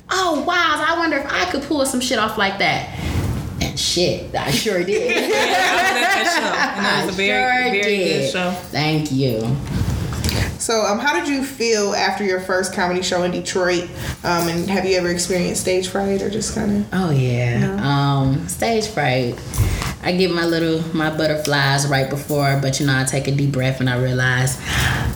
[0.10, 0.54] oh wow!
[0.88, 2.90] I wonder if I could pull some shit off like that.
[3.62, 5.10] And shit, I sure did.
[5.12, 8.22] I was at that show, and it was a very, Sure very did.
[8.22, 8.52] good show.
[8.72, 9.56] Thank you.
[10.64, 13.84] So, um, how did you feel after your first comedy show in Detroit?
[14.24, 16.88] Um, and have you ever experienced stage fright or just kind of?
[16.94, 17.76] Oh yeah.
[17.84, 19.38] Um, stage fright.
[20.04, 23.54] I get my little my butterflies right before, but you know I take a deep
[23.54, 24.60] breath and I realize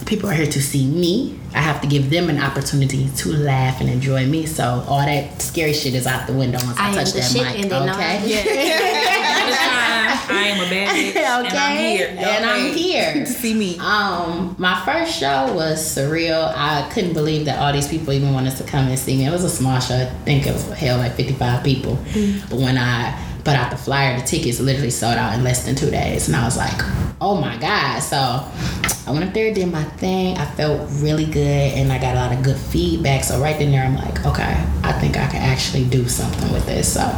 [0.06, 1.38] people are here to see me.
[1.54, 4.46] I have to give them an opportunity to laugh and enjoy me.
[4.46, 7.20] So all that scary shit is out the window once I, I am touch the
[7.20, 7.56] that shit mic.
[7.64, 8.16] and they know okay.
[8.16, 9.58] At this
[10.30, 11.48] I am a bad bitch, okay.
[11.48, 12.08] and I'm here.
[12.10, 13.14] Y'all And I'm here.
[13.26, 13.78] to see me.
[13.80, 16.54] Um, my first show was surreal.
[16.56, 19.26] I couldn't believe that all these people even wanted to come and see me.
[19.26, 19.96] It was a small show.
[19.96, 21.96] I think it was held like 55 people.
[22.12, 22.50] Mm.
[22.50, 25.74] But when I put out the flyer, the tickets literally sold out in less than
[25.74, 26.28] two days.
[26.28, 26.78] And I was like,
[27.22, 28.02] oh my God.
[28.02, 30.38] So I went up there, did my thing.
[30.38, 33.24] I felt really good and I got a lot of good feedback.
[33.24, 36.66] So right then there, I'm like, okay, I think I can actually do something with
[36.66, 36.94] this.
[36.94, 37.10] So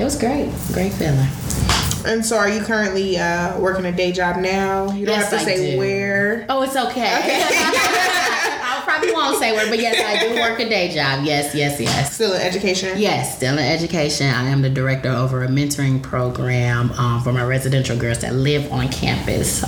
[0.00, 0.50] it was great.
[0.72, 1.28] Great feeling.
[2.06, 4.90] And so, are you currently uh, working a day job now?
[4.92, 5.78] You don't Yes, have to I say do.
[5.78, 6.46] where.
[6.48, 7.10] Oh, it's okay.
[7.12, 11.24] I probably won't say where, but yes, I do work a day job.
[11.24, 12.14] Yes, yes, yes.
[12.14, 12.98] Still in education.
[12.98, 14.26] Yes, still in education.
[14.28, 18.70] I am the director over a mentoring program um, for my residential girls that live
[18.72, 19.60] on campus.
[19.60, 19.66] So,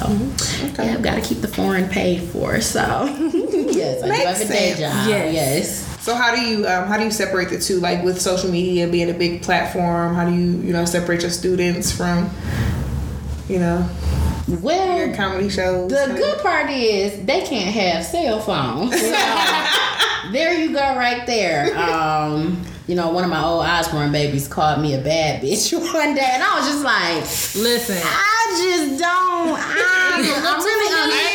[0.69, 0.87] Okay.
[0.87, 2.61] yeah, I've got to keep the foreign paid for.
[2.61, 4.81] So, yes, I do have a day sense.
[4.81, 5.09] job.
[5.09, 5.35] Yes.
[5.35, 5.90] yes.
[6.01, 7.79] So how do you um, how do you separate the two?
[7.79, 11.31] Like with social media being a big platform, how do you you know separate your
[11.31, 12.31] students from
[13.49, 13.87] you know
[14.49, 15.91] Well, your comedy shows?
[15.91, 18.99] The good part is they can't have cell phones.
[18.99, 19.11] So
[20.33, 21.77] there you go, right there.
[21.79, 26.15] Um, you know, one of my old Osborn babies called me a bad bitch one
[26.15, 29.59] day, and I was just like, Listen, I just don't.
[29.61, 31.30] I'm, I'm really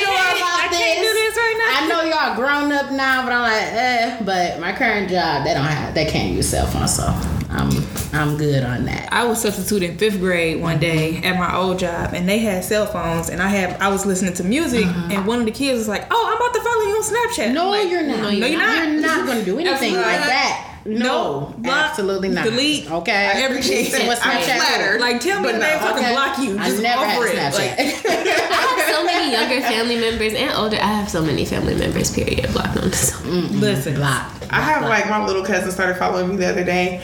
[1.68, 4.22] I know y'all grown up now, but I'm like, eh.
[4.24, 7.04] But my current job, they don't have, they can't use cell phones, so
[7.50, 7.72] I'm,
[8.14, 9.12] I'm good on that.
[9.12, 12.64] I was substitute in fifth grade one day at my old job, and they had
[12.64, 15.78] cell phones, and I have I was listening to music, and one of the kids
[15.80, 18.20] was like, "Oh, I'm about to follow you on Snapchat." No, like, you're not.
[18.20, 18.88] No, you're not.
[18.88, 20.28] You're not going to do anything like not.
[20.28, 20.75] that.
[20.86, 21.72] No, No.
[21.72, 22.44] Absolutely not.
[22.44, 23.32] delete, Okay.
[23.36, 23.86] everything.
[23.86, 25.02] So what's I'm flattered.
[25.02, 26.02] Like, tell me But the no, name so I Okay.
[26.02, 26.60] can block you.
[26.60, 27.58] I Just never over had it.
[27.58, 28.06] Like, Snapchat.
[28.52, 30.78] I have so many younger family members and older.
[30.78, 32.12] I have so many family members.
[32.14, 32.52] Period.
[32.54, 34.32] Blocked on so listen, Block.
[34.52, 37.02] I have like my little cousin started following me the other day.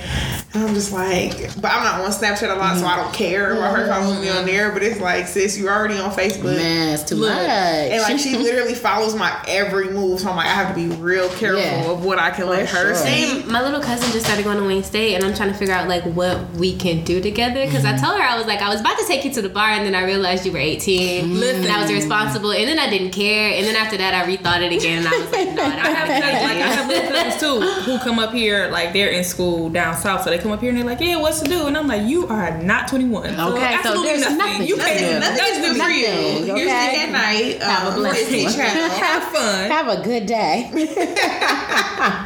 [0.53, 3.53] And I'm just like, but I'm not on Snapchat a lot, so I don't care
[3.53, 3.91] about her mm-hmm.
[3.91, 4.71] following me on there.
[4.73, 6.57] But it's like, sis, you're already on Facebook.
[6.57, 7.39] Man, it's too Look, much.
[7.47, 10.93] And like she literally follows my every move, so I'm like, I have to be
[10.97, 11.89] real careful Yeah.
[11.91, 12.95] of what I can let her sure.
[12.95, 13.43] see.
[13.43, 15.73] My little little cousin just started going to Wayne State, and I'm trying to figure
[15.73, 17.65] out like what we can do together.
[17.65, 19.49] Because I told her I was like, I was about to take you to the
[19.49, 21.63] bar, and then I realized you were 18, Listen.
[21.63, 24.61] and I was irresponsible, and then I didn't care, and then after that I rethought
[24.61, 27.41] it again, and I was like, no, I have cousins, like I have little cousins
[27.41, 30.59] too who come up here like they're in school down south, so they come up
[30.59, 33.25] here and they're like, "Yeah, what's to do?" And I'm like, "You are not 21.
[33.25, 34.37] Okay, so absolutely there's nothing.
[34.37, 35.05] nothing You to can't do.
[35.05, 36.07] do Nothing is nothing good for you.
[36.07, 36.89] Nothing, You're okay?
[36.91, 37.61] sick at night.
[37.63, 39.69] Have a um, blessed Disney Have fun.
[39.71, 40.69] Have a good day.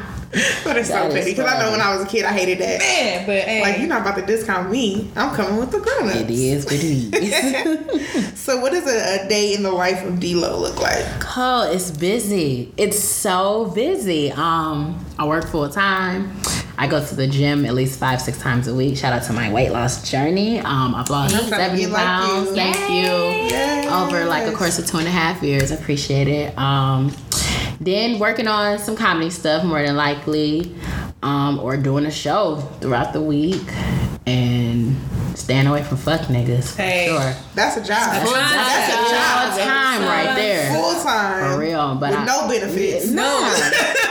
[0.63, 2.33] But it's so That is petty because I know when I was a kid I
[2.33, 2.79] hated that.
[2.79, 5.09] Man, but hey, Like you're not about to discount me.
[5.15, 8.35] I'm coming with the grown it is what it is.
[8.45, 11.03] So what does a, a day in the life of Delo look like?
[11.35, 12.71] Oh, it's busy.
[12.77, 14.31] It's so busy.
[14.31, 16.31] Um, I work full time.
[16.77, 18.97] I go to the gym at least five, six times a week.
[18.97, 20.59] Shout out to my weight loss journey.
[20.59, 22.49] Um, I've lost how seventy we like pounds.
[22.49, 22.55] you.
[22.55, 23.11] Thank you.
[23.49, 23.91] Yes.
[23.91, 25.71] Over like a course of two and a half years.
[25.71, 26.55] I appreciate it.
[26.57, 27.11] Um,
[27.79, 30.73] then working on some comedy stuff more than likely,
[31.23, 33.61] um, or doing a show throughout the week,
[34.25, 34.95] and
[35.37, 36.75] staying away from fuck niggas.
[36.75, 37.07] Hey.
[37.07, 37.33] sure.
[37.55, 38.23] That's a job.
[38.23, 39.67] Full That's a job.
[39.67, 40.73] time right there.
[40.73, 41.53] Full time.
[41.53, 43.09] For real, but With I, no benefits.
[43.11, 43.53] no.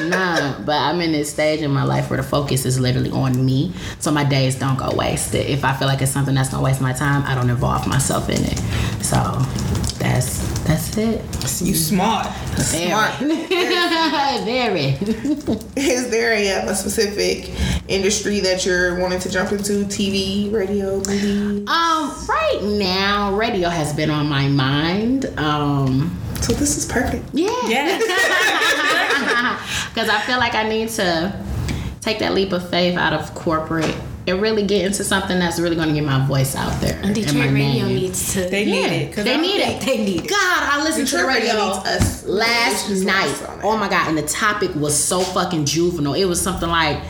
[0.00, 3.44] nah, but I'm in this stage in my life where the focus is literally on
[3.44, 5.46] me, so my days don't go wasted.
[5.46, 8.28] If I feel like it's something that's gonna waste my time, I don't involve myself
[8.28, 8.58] in it.
[9.04, 9.16] So
[9.98, 11.22] that's that's it.
[11.66, 12.26] you smart.
[12.58, 13.14] Smart.
[13.18, 14.84] Very.
[15.76, 17.50] Is there a, a specific
[17.88, 19.84] industry that you're wanting to jump into?
[19.84, 21.64] TV, radio, movie?
[21.66, 25.26] um, right now, radio has been on my mind.
[25.38, 27.24] Um, So this is perfect.
[27.32, 27.48] yeah.
[27.66, 28.02] Yes.
[29.88, 31.44] Because I feel like I need to
[32.00, 33.94] take that leap of faith out of corporate
[34.26, 36.96] and really get into something that's really going to get my voice out there.
[36.98, 37.96] And and Detroit my radio name.
[37.96, 38.42] needs to.
[38.48, 39.08] They need it.
[39.12, 39.80] 'cause I They don't need it.
[39.82, 40.28] They need it.
[40.28, 42.24] God, I listened to the Detroit radio radio needs us.
[42.26, 43.28] last Just night.
[43.28, 43.64] focus on it.
[43.64, 44.08] Oh my God.
[44.08, 46.14] And the topic was so fucking juvenile.
[46.14, 47.00] It was something like,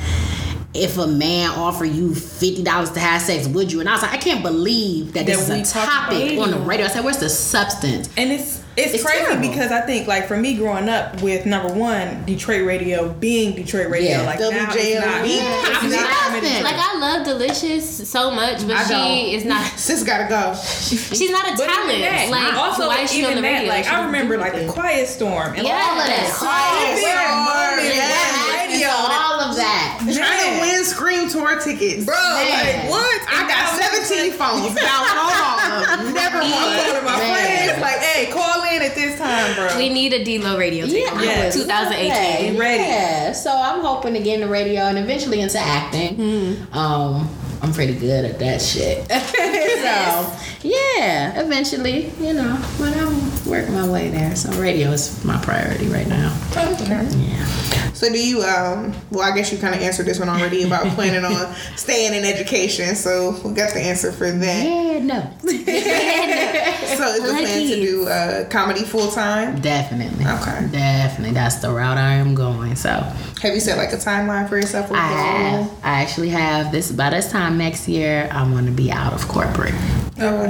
[0.74, 3.80] if a man offer you fifty dollars to have sex, would you?
[3.80, 6.50] And I was like, I can't believe that this That we is a topic on
[6.50, 6.64] the radio.
[6.64, 6.86] radio.
[6.86, 8.08] I said, where's the substance?
[8.16, 9.48] And it's it's, It's crazy terrible.
[9.48, 13.90] because I think like for me growing up with number one Detroit radio being Detroit
[13.90, 14.22] radio Yeah.
[14.22, 16.58] like now it's not, Yeah, it's it's not coming nothing.
[16.58, 19.34] to- Like I love Delicious so much, but I she don't.
[19.40, 19.64] is not.
[19.78, 20.54] Sis gotta go.
[20.54, 22.00] She's not a But talent.
[22.00, 23.68] that, Like also why is she even on the that, radio?
[23.68, 24.66] like She I remember do like the.
[24.66, 25.72] Quiet Storm and Yeah.
[25.74, 26.32] all of that.
[26.38, 28.67] Quiet Big Storm, moment yes.
[28.68, 28.88] On radio.
[28.92, 29.98] all of that.
[30.04, 32.04] Trying to win Scream Tour tickets.
[32.04, 32.86] Bro, Man.
[32.86, 33.20] like what?
[33.28, 34.74] I got 17 phones.
[34.74, 36.14] Bounced on all of them.
[36.14, 36.60] Never I'm won.
[36.78, 37.68] calling my Man.
[37.68, 39.76] friends like, hey, call in at this time, bro.
[39.76, 41.20] We need a Delo radio Yeah.
[41.20, 41.54] Yes.
[41.54, 42.08] 2018.
[42.08, 42.60] love that.
[42.60, 42.82] Ready.
[42.84, 46.66] Yeah, so I'm hoping to get into radio and eventually into acting.
[46.72, 47.28] Um,
[47.60, 49.06] I'm pretty good at that shit.
[49.10, 53.14] so yeah, eventually, you know, but I'm
[53.46, 54.34] working my way there.
[54.36, 56.36] So radio is my priority right now.
[56.50, 57.08] Okay.
[57.16, 57.46] Yeah.
[57.92, 61.24] So do you um well I guess you kinda answered this one already about planning
[61.24, 64.64] on staying in education, so we got the answer for that.
[64.64, 65.30] Yeah, no.
[66.98, 69.60] So is the plan to do uh comedy full time?
[69.60, 70.24] Definitely.
[70.24, 70.68] Okay.
[70.72, 71.34] Definitely.
[71.34, 72.74] That's the route I am going.
[72.76, 74.90] So Have you set like a timeline for yourself?
[74.90, 78.90] I have I actually have this by this time next year I want to be
[78.90, 79.74] out of corporate.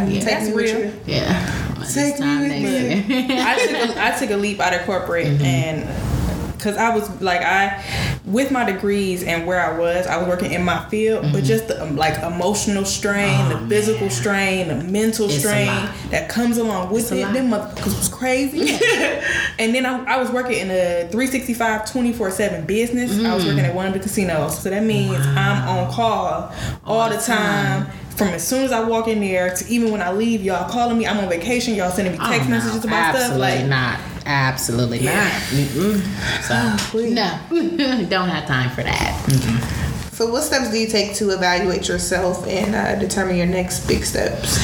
[0.03, 0.13] Okay.
[0.13, 0.21] Yeah.
[0.21, 0.85] Take That's me with real.
[0.85, 1.01] you.
[1.07, 1.75] Yeah.
[1.75, 3.27] By this Take me with you.
[3.39, 5.45] I took a, I took a leap out of corporate mm-hmm.
[5.45, 6.19] and
[6.59, 7.83] because I was like I
[8.25, 11.47] with my degrees and where I was I was working in my field but mm-hmm.
[11.47, 16.29] just the um, like emotional strain the oh, physical strain the mental It's strain that
[16.29, 17.33] comes along with It's it lot.
[17.33, 18.71] them motherfuckers was crazy
[19.59, 23.69] and then I, I was working in a 365 24-7 business I was working mm.
[23.69, 26.53] at one of the casinos so that means I'm on call
[26.85, 27.91] all, the time.
[28.19, 30.99] From as soon as I walk in there to even when I leave, y'all calling
[30.99, 31.07] me.
[31.07, 31.75] I'm on vacation.
[31.75, 32.51] Y'all sending me text Oh, no.
[32.51, 33.31] messages about stuff.
[33.31, 34.01] Absolutely Like not.
[34.27, 35.31] Absolutely not.
[35.51, 36.43] Mm-mm.
[36.43, 39.25] So no, don't have time for that.
[39.29, 40.13] Mm-mm.
[40.15, 44.05] So what steps do you take to evaluate yourself and uh, determine your next big
[44.05, 44.59] steps?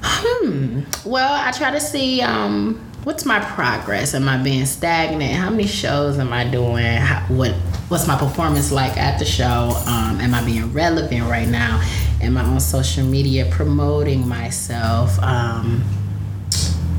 [0.00, 0.82] Hmm.
[1.04, 4.12] Well, I try to see um, what's my progress.
[4.12, 5.32] Am I being stagnant?
[5.32, 6.84] How many shows am I doing?
[6.84, 7.52] How, what
[7.88, 9.72] What's my performance like at the show?
[9.86, 11.82] Um, am I being relevant right now?
[12.20, 15.18] Am I on social media promoting myself?
[15.20, 15.82] Um,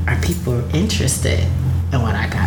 [0.08, 1.46] are people interested
[1.92, 2.39] in what I got?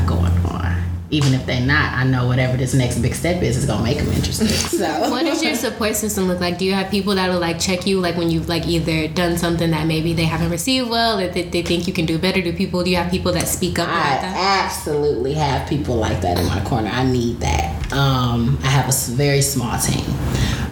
[1.13, 3.99] Even if they're not, I know whatever this next big step is is gonna make
[3.99, 4.49] them interested.
[4.83, 6.57] So What does your support system look like?
[6.57, 9.37] Do you have people that will like check you, like when you've like either done
[9.37, 12.41] something that maybe they haven't received well, that they, they think you can do better?
[12.41, 12.83] Do people?
[12.83, 14.65] Do you have people that speak up I about that?
[14.65, 16.89] absolutely have people like that in my corner.
[16.89, 17.93] I need that.
[17.93, 20.03] Um, I have a very small team.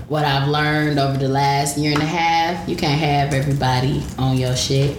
[0.09, 4.37] What I've learned over the last year and a half, you can't have everybody on
[4.37, 4.97] your shit.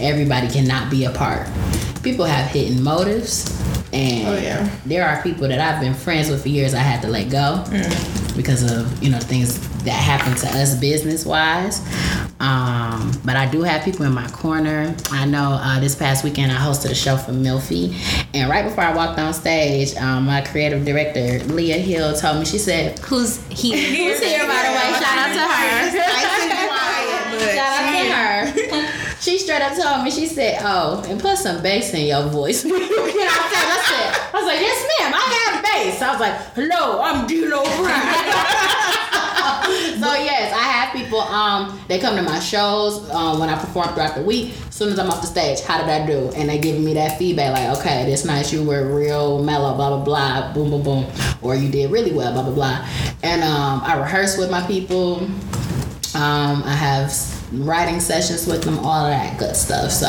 [0.00, 1.46] Everybody cannot be a part.
[2.02, 3.61] People have hidden motives.
[3.92, 4.68] And Oh, yeah.
[4.86, 7.62] there are people that I've been friends with for years I had to let go
[8.34, 11.80] because of, you know, things that happen to us business wise.
[12.40, 14.94] Um, but I do have people in my corner.
[15.10, 17.92] I know uh, this past weekend I hosted a show for Milfy.
[18.32, 22.44] And right before I walked on stage, um, my creative director, Leah Hill, told me,
[22.46, 23.72] she said, Who's he?
[23.72, 24.92] Who's here, by the way?
[25.02, 25.98] Shout out to her.
[25.98, 28.98] Nice and quiet, Shout out to her.
[29.22, 32.64] She straight up told me, she said, Oh, and put some bass in your voice.
[32.64, 32.90] and off stage.
[32.90, 36.02] I said, I was like, Yes, ma'am, I have bass.
[36.02, 38.82] I was like, Hello, I'm Delo Brown.
[40.02, 43.94] so yes, I have people um they come to my shows um, when I perform
[43.94, 44.54] throughout the week.
[44.66, 46.32] As soon as I'm off the stage, how did I do?
[46.34, 49.90] And they giving me that feedback like, okay, this night you were real mellow, blah
[49.90, 51.06] blah blah, boom boom boom,
[51.42, 52.88] or you did really well, blah blah blah.
[53.22, 55.18] And um, I rehearse with my people.
[56.14, 57.10] Um, I have
[57.54, 59.90] writing sessions with them, all of that good stuff.
[59.90, 60.06] So,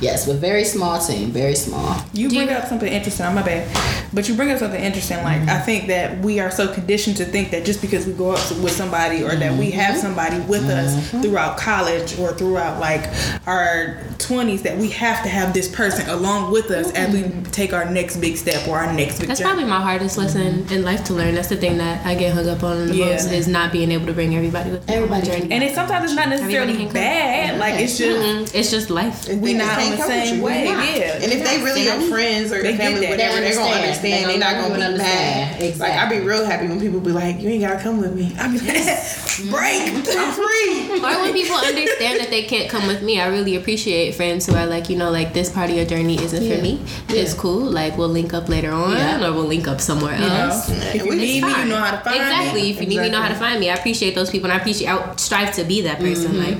[0.00, 1.96] yes, we're very small team, very small.
[2.12, 3.26] You bring up something interesting.
[3.26, 3.66] I'm my bad,
[4.12, 5.18] but you bring up something interesting.
[5.22, 5.50] Like Mm-hmm.
[5.50, 8.50] I think that we are so conditioned to think that just because we go up
[8.62, 9.78] with somebody or that we Mm-hmm.
[9.80, 13.02] have somebody with us throughout college or throughout like
[13.46, 17.72] our 20s, that we have to have this person along with us as we take
[17.72, 19.50] our next big step or our next big That's journey.
[19.52, 21.34] probably my hardest lesson in life to learn.
[21.34, 23.06] That's the thing that I get hung up on the Yeah.
[23.06, 25.54] most is not being able to bring everybody with me on my Everybody journey.
[25.54, 26.92] and it sometimes it's not necessarily Everybody can come.
[26.94, 27.58] bad.
[27.58, 29.28] Like it's just Mm, it's just life.
[29.28, 30.64] we they not just on the same way.
[30.66, 31.18] Yeah.
[31.22, 31.98] And if they really Yeah.
[32.00, 33.10] your friends or They your family, that.
[33.10, 33.84] whatever, They they're gonna understand.
[33.84, 34.24] understand.
[34.24, 35.60] They They're not gonna gonna be understand.
[35.60, 35.78] mad.
[35.80, 38.32] Like I be real happy when people be like, "You ain't gotta come with me."
[38.38, 38.76] I be like,
[39.50, 39.82] "Break,
[40.16, 44.14] I'm free." or when people understand that they can't come with me, I really appreciate
[44.14, 46.56] friends who are like, you know, like this part of your journey isn't Yeah.
[46.56, 46.80] for me.
[47.10, 47.60] It's cool.
[47.60, 49.24] Like we'll link up later on, Yeah.
[49.26, 50.68] or we'll link up somewhere You know, else.
[50.70, 52.62] if you need me, you know how to find Exactly.
[52.62, 52.70] me.
[52.70, 52.70] Exactly.
[52.70, 53.70] If you need me, know how to find me.
[53.70, 54.88] I appreciate those people, and I appreciate.
[54.88, 56.38] I strive to be that person.
[56.38, 56.56] Like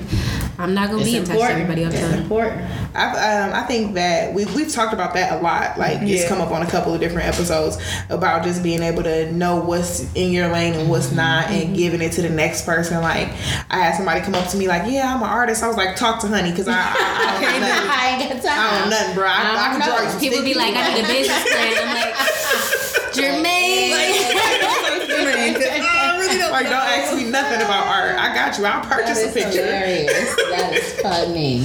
[0.58, 2.22] I'm not gonna It's be in touch with everybody all the It's time.
[2.22, 2.62] important.
[2.94, 5.78] I've, um, I think that we we've talked about that a lot.
[5.78, 7.76] Like it's come up on a couple of different episodes
[8.08, 12.00] about just being able to know what's in your lane and what's not, and giving
[12.00, 13.02] it to the next person.
[13.02, 13.28] Like
[13.70, 15.94] I had somebody come up to me like, "Yeah, I'm an artist." I was like,
[15.96, 17.90] "Talk to Honey," because I, I, I, don't know nothing.
[17.90, 18.58] I ain't got time.
[18.60, 19.26] I don't nothing, bro.
[19.26, 20.02] I, I, I can don't draw know.
[20.04, 21.74] you some People be stick like, I need a business plan.
[21.84, 22.14] I'm like,
[23.12, 24.85] Germaine.
[25.20, 26.64] I really don't like.
[26.64, 28.16] Don't ask me nothing about art.
[28.18, 28.64] I got you.
[28.66, 29.64] I'll That purchase a is picture.
[29.64, 30.36] hilarious.
[30.50, 31.58] That is funny.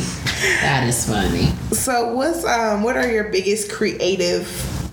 [0.61, 1.47] That is funny.
[1.75, 4.47] So, what's um, what are your biggest creative?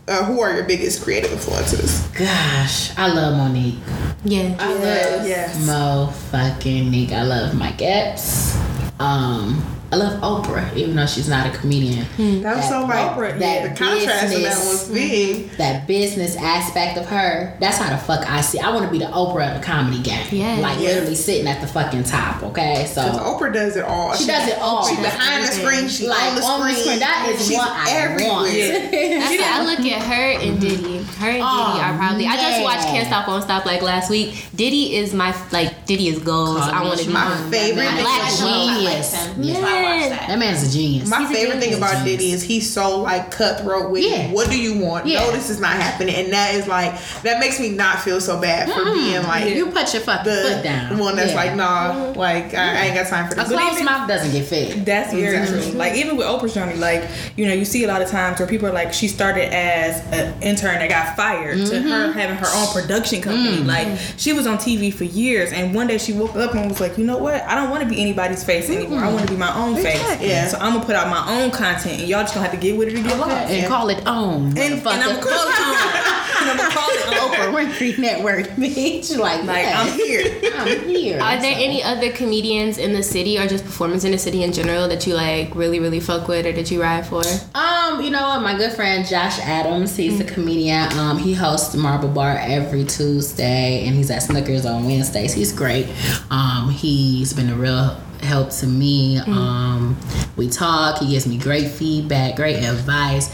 [0.08, 2.00] Uh, who are your biggest creative influences?
[2.18, 3.78] Gosh, I love Mo'Nique.
[4.24, 4.56] Yeah.
[4.58, 5.66] I love Yes.
[5.66, 7.12] Mo fucking Nick.
[7.12, 8.56] I love Mike Epps.
[8.98, 12.04] Um, I love Oprah, even though she's not a comedian.
[12.04, 15.50] Hmm, that so like Oprah, that the contrast in that business- was big.
[15.56, 18.58] that business aspect of her, that's how the fuck I see.
[18.60, 20.26] I want to be the Oprah of the comedy game.
[20.30, 20.56] Yeah.
[20.60, 20.90] Like Yeah.
[20.90, 22.86] literally sitting at the fucking top, okay?
[22.92, 24.14] So Oprah does it all.
[24.14, 24.86] she does it all.
[24.86, 25.88] She She does behind the screen.
[25.88, 26.98] She like on the screen.
[26.98, 28.28] That is She's what I everywhere.
[28.30, 28.52] want.
[28.52, 30.60] That's why I look at her and mm-hmm.
[30.60, 30.98] Diddy.
[30.98, 32.26] Her and Diddy Oh, are probably.
[32.26, 32.88] I just watched.
[32.88, 34.48] Can't Stop Won't Stop like last week.
[34.54, 36.58] Diddy is my like Diddy is goals.
[36.60, 39.14] I want to be My favorite Black genius.
[39.38, 39.77] Yeah.
[39.82, 40.10] Man.
[40.10, 41.08] That man is a genius.
[41.08, 44.30] My He's a favorite thing about Diddy is he's so like cutthroat with Yeah.
[44.32, 45.06] what do you want?
[45.06, 45.20] Yeah.
[45.20, 48.40] No, this is not happening, and that is like that makes me not feel so
[48.40, 48.94] bad for mm-hmm.
[48.94, 50.98] being like you put your fucking the foot down.
[50.98, 51.48] one that's Yeah.
[51.48, 51.58] Mm-hmm.
[51.58, 53.48] like nah, like I, I ain't got time for a this.
[53.48, 54.84] closed mouth doesn't get fed.
[54.84, 55.70] That's very Exactly.
[55.70, 55.78] true.
[55.78, 58.48] Like even with Oprah's journey, like you know, you see a lot of times where
[58.48, 61.88] people are like, she started as an intern that got fired to mm-hmm.
[61.88, 63.58] her having her own production company.
[63.58, 63.66] Mm.
[63.66, 66.80] Like she was on TV for years, and one day she woke up and was
[66.80, 67.42] like, you know what?
[67.42, 69.00] I don't want to be anybody's face anymore.
[69.00, 70.20] I want to be my own face.
[70.22, 70.48] Yeah.
[70.48, 72.76] So I'm gonna put out my own content, and y'all just gonna have to get
[72.76, 73.32] with it or get lost.
[73.50, 74.48] And call it own.
[74.48, 76.38] And, and I'm gonna call it on.
[76.40, 77.14] and I'm gonna call it on.
[77.18, 79.16] Oprah Winfrey Network, bitch.
[79.18, 80.52] Like, Like yeah, I'm here.
[80.54, 81.20] I'm here.
[81.20, 84.42] Are there So- any other comedians in the city or just performers in the city
[84.42, 87.22] in general that you like really really fuck with or that you ride for?
[87.54, 88.42] Um, you know what?
[88.42, 90.92] My good friend Josh Adams, he's a comedian.
[90.98, 95.32] Um, he hosts Marble Bar every Tuesday, and he's at Snookers on Wednesdays.
[95.32, 95.86] He's great.
[96.30, 99.18] Um, he's been a real help to me.
[99.18, 99.96] Um,
[100.36, 100.98] we talk.
[100.98, 103.28] He gives me great feedback, great advice.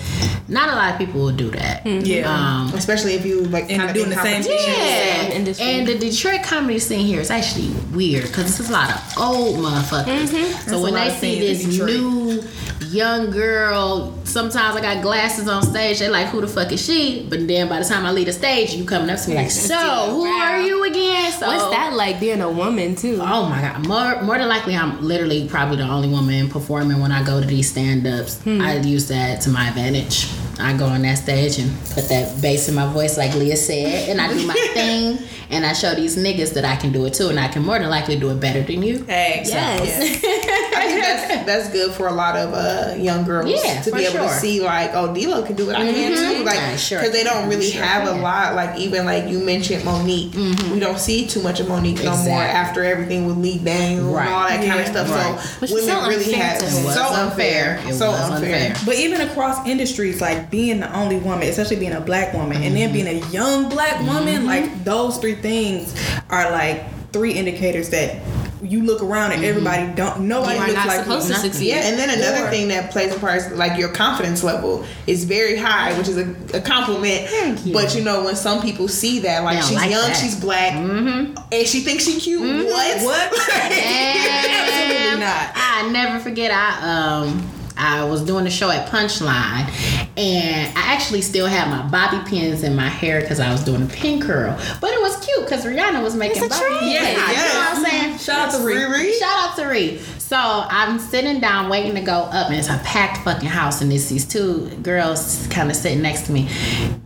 [0.49, 1.85] Not a lot of people will do that.
[1.87, 2.31] Yeah.
[2.31, 4.59] Um, Especially if you like kind of doing the same thing.
[4.67, 5.67] Yeah, industry.
[5.67, 9.57] and the Detroit comedy scene here is actually weird because it's a lot of old
[9.59, 10.31] motherfuckers.
[10.31, 12.43] That's So a when lot they see this new
[12.91, 15.99] young girl, sometimes I got glasses on stage.
[15.99, 17.27] They like, who the fuck is she?
[17.29, 19.51] But then by the time I leave the stage, you coming up to me like,
[19.51, 21.33] so who are you again?
[21.33, 23.19] So What's that like being a woman too?
[23.21, 23.87] Oh my god!
[23.87, 27.47] More more than likely, I'm literally probably the only woman performing when I go to
[27.47, 28.43] these stand-ups.
[28.43, 28.61] Hmm.
[28.61, 30.29] I use that to my advantage.
[30.59, 34.09] I go on that stage and put that bass in my voice, like Leah said,
[34.09, 35.19] and I do my thing,
[35.51, 37.79] and I show these niggas that I can do it too, and I can more
[37.79, 39.05] than likely do it better than you.
[39.05, 40.23] Hey, Yes.
[40.77, 44.05] I think that's that's good for a lot of uh, young girls Yeah, to be
[44.07, 45.77] able to see like, oh, Delo can do it.
[45.77, 46.45] I can too.
[46.45, 48.55] Like, I sure because they don't really Sure have a lot.
[48.55, 50.35] Like even like you mentioned Mo'Nique,
[50.73, 54.27] we don't see too much of Mo'Nique no more after everything with Lee Daniel Right.
[54.27, 55.11] and all that kind of stuff.
[55.11, 55.39] Right.
[55.41, 56.67] So Which is women so really unfair have so.
[56.81, 57.89] It was unfair, unfair.
[57.91, 58.69] It so unfair.
[58.71, 58.77] unfair.
[58.87, 62.77] But even across industries, like being the only woman, especially being a black woman, and
[62.77, 63.05] then mm-hmm.
[63.05, 64.47] being a young black woman, mm-hmm.
[64.47, 65.95] like those three things
[66.31, 68.21] are like three indicators that
[68.65, 69.51] you look around and mm-hmm.
[69.51, 71.35] everybody don't nobody You looks not like supposed you.
[71.35, 71.51] Nothing.
[71.51, 71.69] succeed.
[71.69, 74.85] Yeah, and then another Or- thing that plays a part is like your confidence level
[75.07, 77.29] is very high, which is a, a compliment.
[77.29, 77.73] Thank you.
[77.73, 80.17] But you know, when some people see that, like she's like young, that.
[80.17, 82.41] she's black, and she thinks she cute.
[82.41, 83.03] What?
[83.03, 83.33] What?
[83.33, 85.53] Absolutely Absolutely not.
[85.55, 86.51] I never forget.
[86.51, 87.54] I um.
[87.77, 89.69] I was doing a show at Punchline,
[90.17, 93.83] and I actually still had my bobby pins in my hair because I was doing
[93.83, 94.57] a pin curl.
[94.81, 96.81] But it was cute because Rihanna was making It's a bobby trend.
[96.81, 96.93] pins.
[96.95, 98.19] Yeah, You know what I'm saying?
[98.19, 98.87] Shout out to Riri.
[98.89, 99.19] Riri?
[99.19, 100.01] Shout out to Ree.
[100.25, 103.93] So I'm sitting down waiting to go up, and it's a packed fucking house, and
[103.93, 106.49] it's these two girls kind of sitting next to me,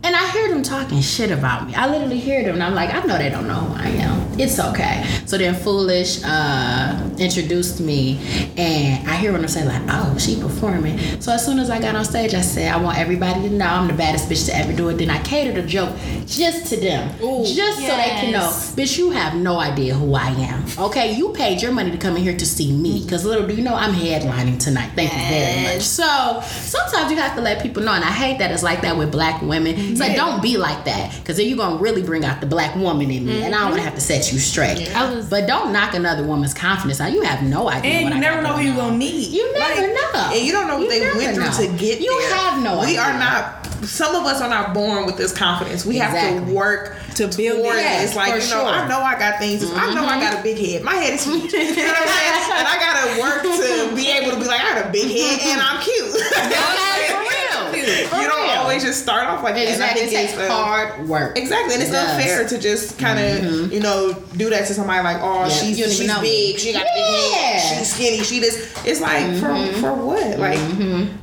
[0.03, 1.75] and I hear them talking shit about me.
[1.75, 4.39] I literally hear them, and I'm like, I know they don't know who I am.
[4.39, 5.05] It's okay.
[5.25, 8.19] So then Foolish uh, introduced me,
[8.55, 10.97] and I hear them say like, Oh, she performing.
[11.21, 13.65] So as soon as I got on stage, I said, I want everybody to know
[13.65, 14.97] I'm the baddest bitch to ever do it.
[14.97, 15.93] Then I catered a joke
[16.25, 18.47] just to them, just so they can know,
[18.77, 20.63] bitch, you have no idea who I am.
[20.77, 23.55] Okay, you paid your money to come in here to see me, because little do
[23.55, 24.91] you know I'm headlining tonight.
[24.95, 25.81] Thank you very much.
[25.81, 28.95] So sometimes you have to let people know, and I hate that it's like that
[28.97, 29.73] with black women.
[29.77, 32.75] It's like don't be like that, because then you're gonna really bring out the black
[32.75, 34.95] woman in me, and I don't want to have to set you straight.
[34.95, 37.11] I was- But don't knock another woman's confidence out.
[37.11, 37.91] You have no idea.
[37.93, 39.27] And what you never know who you're gonna need.
[39.31, 40.29] You never Like, know.
[40.33, 41.51] And you don't know what You they went through know.
[41.51, 42.35] to get You there.
[42.37, 43.01] have no We idea.
[43.01, 43.55] are not.
[43.85, 45.85] Some of us are not born with this confidence.
[45.85, 47.65] We have to work To build it.
[47.65, 48.63] Yes, It's like you know, sure.
[48.63, 48.85] Mm-hmm.
[48.85, 49.63] I know I got things.
[49.75, 50.83] I know I got a big head.
[50.83, 51.51] My head is huge.
[51.53, 52.59] You know what I'm saying?
[52.59, 55.39] And I gotta work to be able to be like, I got a big head
[55.51, 56.15] and I'm cute.
[56.15, 58.07] For real.
[58.09, 59.67] For you don't always just start off like that.
[59.67, 60.01] And I Exactly.
[60.01, 61.37] think It takes it's, hard work.
[61.37, 61.91] Exactly, and it's.
[61.91, 62.19] Mm-hmm.
[62.19, 65.77] unfair to just kind of you know do that to somebody like, oh, Yeah, she's
[65.77, 67.79] she's know big, she got a big head, Mm-hmm.
[67.79, 68.85] she's skinny, she just.
[68.87, 69.51] It's like for
[69.81, 70.39] for what?
[70.39, 70.59] Like,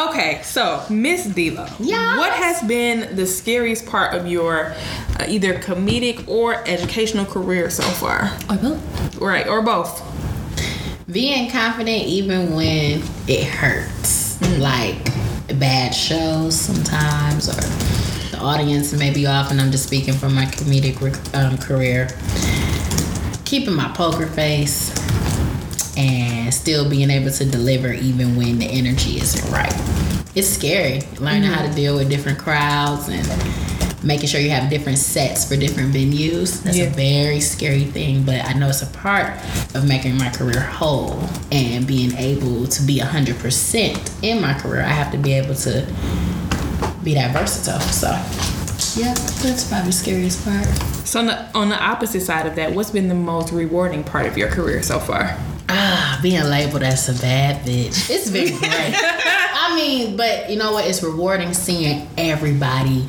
[0.09, 2.17] okay, so Miss Yes.
[2.17, 4.73] what has been the scariest part of your
[5.19, 8.31] uh, either comedic or educational career so far?
[8.49, 9.17] Or both.
[9.19, 10.01] Right, or both?
[11.11, 14.39] Being confident even when it hurts.
[14.59, 15.03] Like
[15.59, 17.61] bad shows sometimes, or
[18.43, 21.01] audience may be off, and I'm just speaking from my comedic
[21.35, 22.09] um, career.
[23.45, 24.91] Keeping my poker face
[25.97, 29.73] and still being able to deliver even when the energy isn't right.
[30.35, 33.27] It's scary learning how to deal with different crowds and
[34.03, 36.61] making sure you have different sets for different venues.
[36.63, 36.85] That's Yeah.
[36.85, 39.33] a very scary thing, but I know it's a part
[39.75, 44.81] of making my career whole and being able to be 100% in my career.
[44.81, 45.85] I have to be able to
[47.03, 47.79] be that versatile.
[47.79, 48.07] So,
[48.99, 50.65] yeah, that's probably the scariest part.
[51.05, 54.25] So on the, on the opposite side of that, what's been the most rewarding part
[54.25, 55.37] of your career so far?
[55.69, 58.09] Ah, being labeled as a bad bitch.
[58.09, 58.95] It's been great.
[59.73, 60.85] I'm mean, but you know what?
[60.87, 63.07] It's rewarding seeing everybody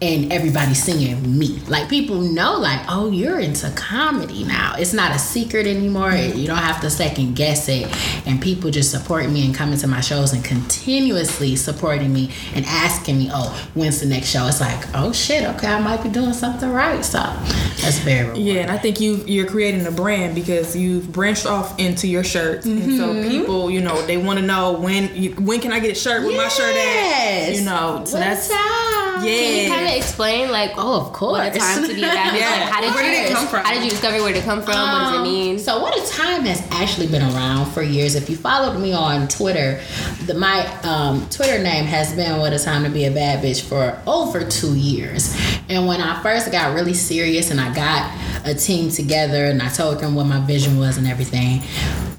[0.00, 1.58] and everybody seeing me.
[1.68, 4.74] Like people know, like, oh, you're into comedy now.
[4.78, 6.12] It's not a secret anymore.
[6.12, 7.94] You don't have to second guess it.
[8.26, 12.64] And people just supporting me and coming to my shows and continuously supporting me and
[12.66, 14.46] asking me, oh, when's the next show?
[14.46, 17.04] It's like, oh shit, okay, I might be doing something right.
[17.04, 18.46] So that's very rewarding.
[18.46, 22.24] Yeah, and I think you you're creating a brand because you've branched off into your
[22.24, 23.28] shirts, and so Mm-hmm.
[23.28, 26.24] people, you know, they want to know when you, when can I get a shirt
[26.24, 26.76] with my shirt at?
[26.76, 27.58] Yes.
[27.58, 28.56] You know, so What that's time?
[28.56, 29.20] yeah.
[29.24, 31.32] Can you kind of explain like Oh, of course.
[31.38, 32.38] what a time to be a bad bitch?
[32.40, 32.50] Yeah.
[32.50, 33.64] Like, how did Where you did it come from?
[33.64, 34.74] How did you discover where to come from?
[34.74, 35.58] what does it Um, mean?
[35.58, 38.14] So what a time has actually been around for years.
[38.14, 39.80] If you followed me on Twitter,
[40.26, 43.62] the, my um, Twitter name has been "What a Time to Be a Bad Bitch"
[43.62, 45.34] for over two years.
[45.68, 48.12] And when I first got really serious and I got
[48.46, 51.62] a team together and I told them what my vision was and everything,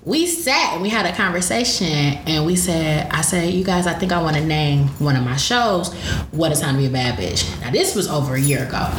[0.07, 3.93] we sat and we had a conversation and we said, I said, you guys, I
[3.93, 5.93] think I want to name one of my shows
[6.31, 8.89] "What a Time to Be a Bad Bitch." Now this was over a year ago.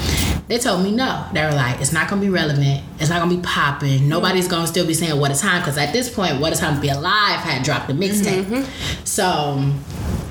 [0.49, 1.25] They told me no.
[1.33, 2.85] They were like, it's not gonna be relevant.
[3.01, 4.07] It's not gonna be popping.
[4.07, 6.75] Nobody's gonna still be saying "What a Time" because at this point, "What a Time
[6.75, 8.45] to Be Alive" had dropped a mixtape.
[8.45, 9.05] Mm-hmm.
[9.05, 9.73] So.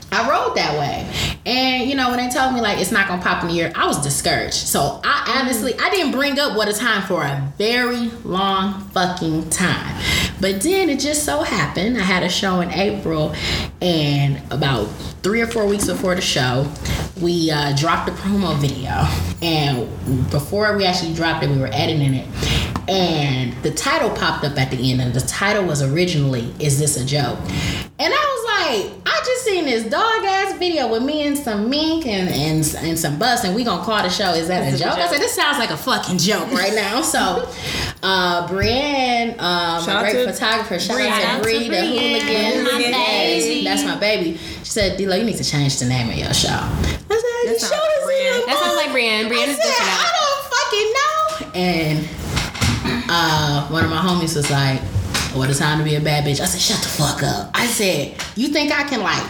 [0.09, 1.05] I rode that way.
[1.45, 3.73] And you know, when they told me like it's not gonna pop in a year,
[3.75, 4.53] I was discouraged.
[4.53, 5.37] So I mm-hmm.
[5.39, 10.01] honestly I didn't bring up what a time for a very long fucking time.
[10.39, 13.33] But then it just so happened I had a show in April
[13.81, 14.85] and about
[15.23, 16.71] three or four weeks before the show,
[17.21, 19.05] we uh, dropped a promo video.
[19.41, 19.89] And
[20.29, 22.27] before we actually dropped it, we were editing it.
[22.89, 26.95] And the title popped up at the end, and the title was originally "Is This
[26.95, 27.37] a Joke?"
[27.99, 28.36] And I was
[28.69, 32.75] like, I just seen this dog ass video with me and some mink and and,
[32.85, 35.19] and some bus, and we gonna call the show "Is That a Joke?" I said,
[35.19, 37.01] this sounds like a fucking joke right now.
[37.01, 37.49] So,
[38.03, 41.13] uh, Brienne, um, Shout a great to photographer, shout Brienne.
[41.13, 42.63] out to Bree, the hooligan.
[42.63, 43.63] my baby.
[43.63, 44.37] That's my baby.
[44.37, 46.49] She said, Delo, you need to change the name of your show.
[46.49, 48.45] I said, That "The sounds show is Brienne.
[48.47, 49.27] That sounds like Brienne.
[49.27, 49.91] Brienne I is said, different.
[50.03, 51.51] I don't fucking know.
[51.55, 54.81] And uh, one of my homies was like,
[55.33, 57.67] "What a time to be a bad bitch." I said, "Shut the fuck up." I
[57.67, 59.23] said, "You think I can like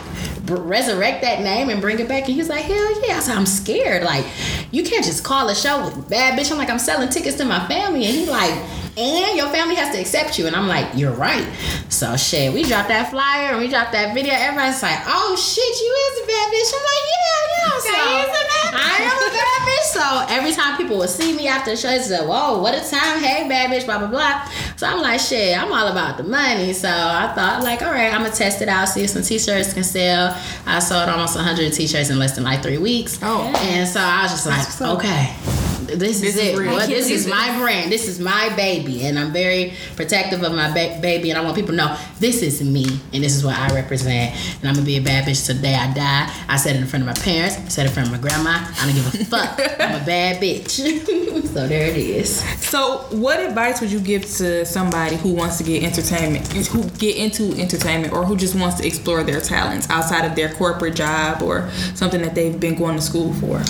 [0.45, 3.19] b- resurrect that name and bring it back?" And he was like, "Hell yeah!" I
[3.19, 4.03] said, "I'm scared.
[4.03, 4.25] Like,
[4.71, 7.45] you can't just call a show with bad bitch." I'm like, "I'm selling tickets to
[7.45, 8.53] my family," and he like.
[8.97, 11.45] And your family has to accept you, and I'm like, you're right.
[11.89, 14.33] So shit, we dropped that flyer and we dropped that video.
[14.33, 16.71] Everybody's like, oh shit, you is a bad bitch.
[16.73, 17.77] I'm like, yeah, yeah.
[17.77, 19.87] So Okay, a bad I am a bad bitch.
[19.93, 22.81] So every time people would see me after the show, they say, whoa, what a
[22.89, 23.21] time.
[23.21, 24.49] Hey, bad bitch, blah, blah, blah.
[24.77, 26.73] So I'm like, shit, I'm all about the money.
[26.73, 29.21] So I thought, like, all right, I'm going to test it out, see if some
[29.21, 30.35] t-shirts can sell.
[30.65, 33.19] I sold almost 100 t-shirts in less than like three weeks.
[33.21, 33.53] Oh.
[33.61, 35.57] And so I was just like, okay.
[35.88, 36.55] This, This is, is it.
[36.57, 37.91] Well, this is my brand.
[37.91, 41.29] This is my baby, and I'm very protective of my ba- baby.
[41.29, 44.35] And I want people to know this is me, and this is what I represent.
[44.59, 46.31] And I'm gonna be a bad bitch till the day I die.
[46.47, 47.57] I said it in front of my parents.
[47.57, 48.59] I said it in front of my grandma.
[48.79, 49.59] I don't give a fuck.
[49.79, 51.47] I'm a bad bitch.
[51.53, 52.39] so there it is.
[52.59, 57.15] So, what advice would you give to somebody who wants to get entertainment, who get
[57.15, 61.41] into entertainment, or who just wants to explore their talents outside of their corporate job
[61.41, 63.61] or something that they've been going to school for?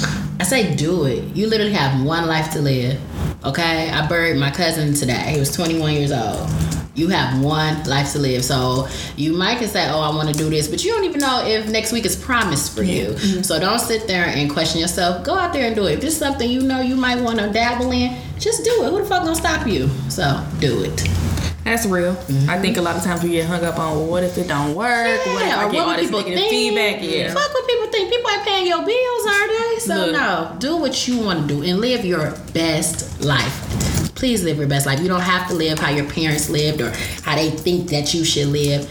[0.48, 1.36] I say do it.
[1.36, 2.98] You literally have one life to live.
[3.44, 3.90] Okay?
[3.90, 5.34] I buried my cousin today.
[5.34, 6.50] He was 21 years old.
[6.96, 8.46] You have one life to live.
[8.46, 8.88] So
[9.18, 11.46] you might can say, Oh, I want to do this, but you don't even know
[11.46, 13.08] if next week is promised for you.
[13.08, 13.42] Mm-hmm.
[13.42, 15.26] So don't sit there and question yourself.
[15.26, 15.98] Go out there and do it.
[15.98, 18.90] If it's something you know you might want to dabble in, just do it.
[18.90, 19.90] Who the fuck gonna stop you?
[20.08, 21.27] So do it.
[21.68, 22.16] That's real.
[22.16, 22.50] Mm-hmm.
[22.50, 24.48] I think a lot of times we get hung up on, well, what if it
[24.48, 25.20] don't work?
[25.26, 26.50] what if I get all this people negative think?
[26.50, 27.04] feedback?
[27.04, 27.34] Yeah.
[27.34, 28.10] Fuck what people think.
[28.10, 29.80] People ain't paying your bills, are they?
[29.80, 30.12] So Look.
[30.14, 34.14] no, do what you want to do and live your best life.
[34.16, 35.02] Please live your best life.
[35.02, 36.92] You don't have to live how your parents lived or
[37.24, 38.90] how they think that you should live.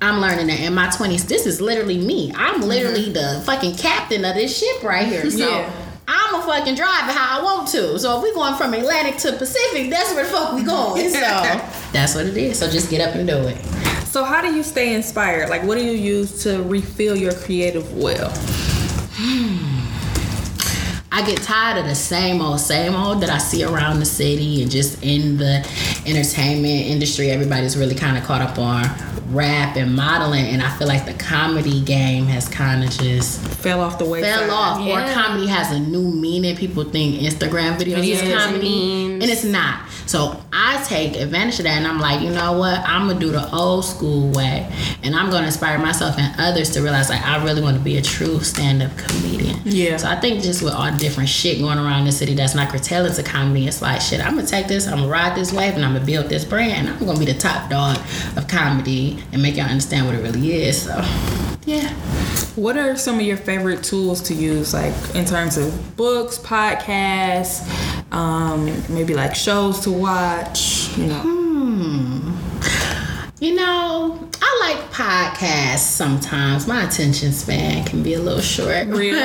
[0.00, 1.26] I'm learning that in my 20s.
[1.26, 2.32] This is literally me.
[2.36, 3.38] I'm literally mm-hmm.
[3.38, 5.28] the fucking captain of this ship right here.
[5.30, 5.83] So Yeah.
[6.06, 7.98] I'm a fucking drive it how I want to.
[7.98, 11.08] So if we going from Atlantic to Pacific, that's where the fuck we going.
[11.10, 11.20] So
[11.92, 12.58] that's what it is.
[12.58, 13.56] So just get up and do it.
[14.14, 15.48] So, how do you stay inspired?
[15.48, 18.30] Like, what do you use to refill your creative well?
[21.16, 24.62] I get tired of the same old, same old that I see around the city
[24.62, 25.64] and just in the
[26.06, 27.30] entertainment industry.
[27.30, 28.84] Everybody's really kind of caught up on
[29.32, 33.80] rap and modeling, and I feel like the comedy game has kind of just Fell
[33.80, 34.40] off the wayside.
[34.40, 34.80] fell off.
[34.80, 36.56] Or comedy has a new meaning.
[36.56, 39.22] People think Instagram videos Videos is comedy, memes.
[39.22, 39.88] and it's not.
[40.06, 42.80] So I take advantage of that, and I'm like, you know what?
[42.80, 44.70] I'm gonna do the old school way,
[45.02, 47.96] and I'm gonna inspire myself and others to realize like I really want to be
[47.96, 49.60] a true stand-up comedian.
[49.64, 49.96] Yeah.
[49.96, 52.70] So I think just with all the different shit going around the city that's not
[52.70, 54.24] curtailing to comedy, it's like shit.
[54.24, 56.88] I'm gonna take this, I'm gonna ride this wave, and I'm gonna build this brand.
[56.88, 57.98] I'm gonna be the top dog
[58.36, 60.82] of comedy and make y'all understand what it really is.
[60.82, 61.04] So
[61.66, 61.88] Yeah.
[62.56, 67.66] What are some of your favorite tools to use, like in terms of books, podcasts,
[68.12, 70.88] um, maybe like shows to watch?
[70.96, 72.30] You know, Hmm.
[73.40, 74.23] You know,
[74.64, 76.66] like podcasts sometimes.
[76.66, 78.86] My attention span can be a little short.
[78.88, 79.16] real,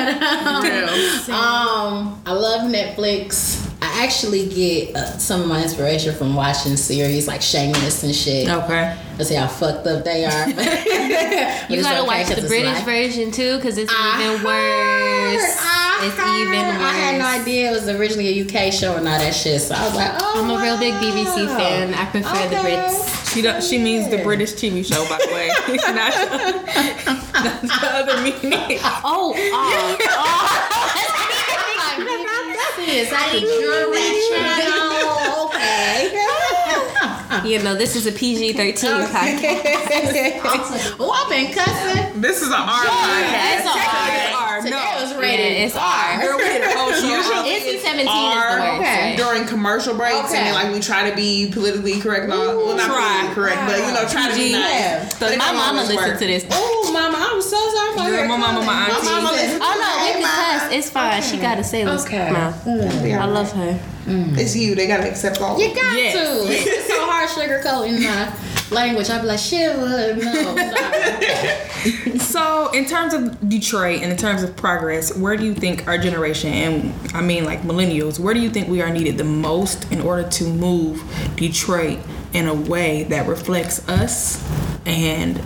[1.30, 3.66] Um, I love Netflix.
[3.82, 8.48] I actually get uh, some of my inspiration from watching series like Shameless and shit.
[8.50, 8.96] okay.
[9.16, 10.46] Let's see how fucked up they are.
[11.70, 12.84] You gotta okay watch the British life.
[12.84, 15.56] version too, because it's I even heard, worse.
[15.60, 16.36] I It's heard.
[16.40, 16.82] even worse.
[16.82, 19.60] I had no idea it was originally a UK show and all that shit.
[19.60, 20.42] So I was like, oh.
[20.42, 21.94] I'm a real big BBC fan.
[21.94, 23.19] I prefer the Brits.
[23.32, 25.48] She do, she means the British TV show, by the way,
[25.94, 26.14] not,
[27.62, 28.78] not the other meaning.
[29.04, 29.96] Oh, oh,
[32.92, 35.46] It's like a jury channel.
[35.46, 36.10] Okay.
[36.16, 37.42] oh.
[37.46, 40.96] You know, this is a PG-13 podcast.
[41.00, 42.20] oh, I've been cussing.
[42.20, 43.54] This is an R podcast.
[43.54, 44.42] It's a Technically R.
[44.42, 45.00] R, Today no.
[45.00, 45.52] was Yeah, rated.
[45.68, 46.20] it's R.
[46.20, 47.44] Girl, we did a whole show.
[47.44, 48.80] NC-17 is the R, worst.
[48.80, 49.14] okay.
[49.16, 50.36] During commercial breaks, Okay.
[50.38, 52.24] and then like we try to be politically correct.
[52.24, 52.96] and all- well, not Try.
[52.96, 54.58] politically correct, but you know, try to be PG.
[54.58, 55.14] nice.
[55.18, 56.44] But it My mama listened to this.
[56.50, 59.06] Oh, mama, I'm so sorry for Girl, her my mama, my auntie.
[59.06, 59.60] My mama listens.
[59.62, 60.76] Oh no, we Hey, can Ma.
[60.76, 61.22] It's fine.
[61.22, 62.04] She gotta say this.
[62.06, 62.30] Okay.
[62.30, 62.64] mouth.
[62.64, 63.18] Mm.
[63.20, 63.80] I love her.
[64.06, 64.36] Mm.
[64.38, 64.74] It's you.
[64.74, 65.58] They gotta accept all.
[65.60, 66.14] You got Yes.
[66.14, 66.52] to.
[66.52, 68.32] It's so hard sugarcoating my
[68.74, 69.10] language.
[69.10, 70.56] I'd be like, shit, well, no.
[72.18, 75.96] So, in terms of Detroit and in terms of progress, where do you think our
[75.98, 79.90] generation, and I mean like millennials, where do you think we are needed the most
[79.90, 81.02] in order to move
[81.36, 81.98] Detroit
[82.32, 84.38] in a way that reflects us
[84.86, 85.40] and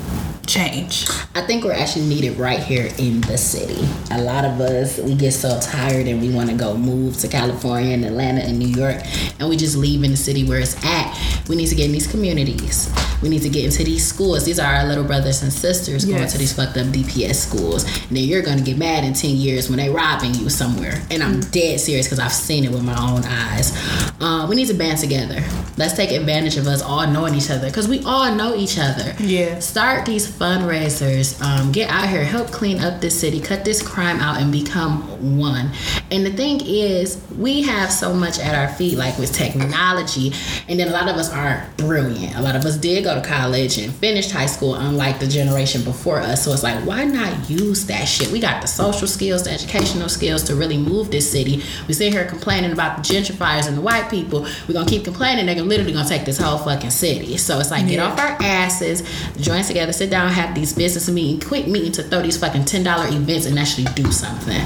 [0.47, 1.07] change?
[1.35, 3.87] I think we're actually needed right here in the city.
[4.11, 7.29] A lot of us, we get so tired and we want to go move to
[7.29, 8.97] California and Atlanta and New York,
[9.39, 11.17] and we just leave in the city where it's at.
[11.49, 12.93] We need to get in these communities.
[13.23, 14.45] We need to get into these schools.
[14.45, 17.85] These are our little brothers and sisters going to these fucked up DPS schools.
[17.85, 21.03] And then you're going to get mad in 10 years when they robbing you somewhere.
[21.11, 23.73] And I'm dead serious because I've seen it with my own eyes.
[24.21, 25.43] Uh, we need to band together.
[25.77, 29.15] Let's take advantage of us all knowing each other because we all know each other.
[29.19, 29.59] Yeah.
[29.59, 31.41] Start these fundraisers.
[31.43, 35.39] Um, get out here, help clean up this city, cut this crime out, and become
[35.39, 35.71] one.
[36.11, 40.33] And the thing is, we have so much at our feet, like with technology,
[40.69, 42.37] and then a lot of us aren't brilliant.
[42.37, 45.83] A lot of us did go to college and finished high school, unlike the generation
[45.85, 46.45] before us.
[46.45, 48.31] So it's like, why not use that shit?
[48.31, 51.63] We got the social skills, the educational skills to really move this city.
[51.89, 54.47] We sit here complaining about the gentrifiers and the white people.
[54.69, 55.47] We're gonna keep complaining.
[55.47, 57.37] They're literally gonna take this whole fucking city.
[57.37, 59.03] So it's like, get off our asses,
[59.37, 62.83] join together, sit down, have these business meetings, quit meeting to throw these fucking ten
[62.85, 64.61] dollar events and actually do something.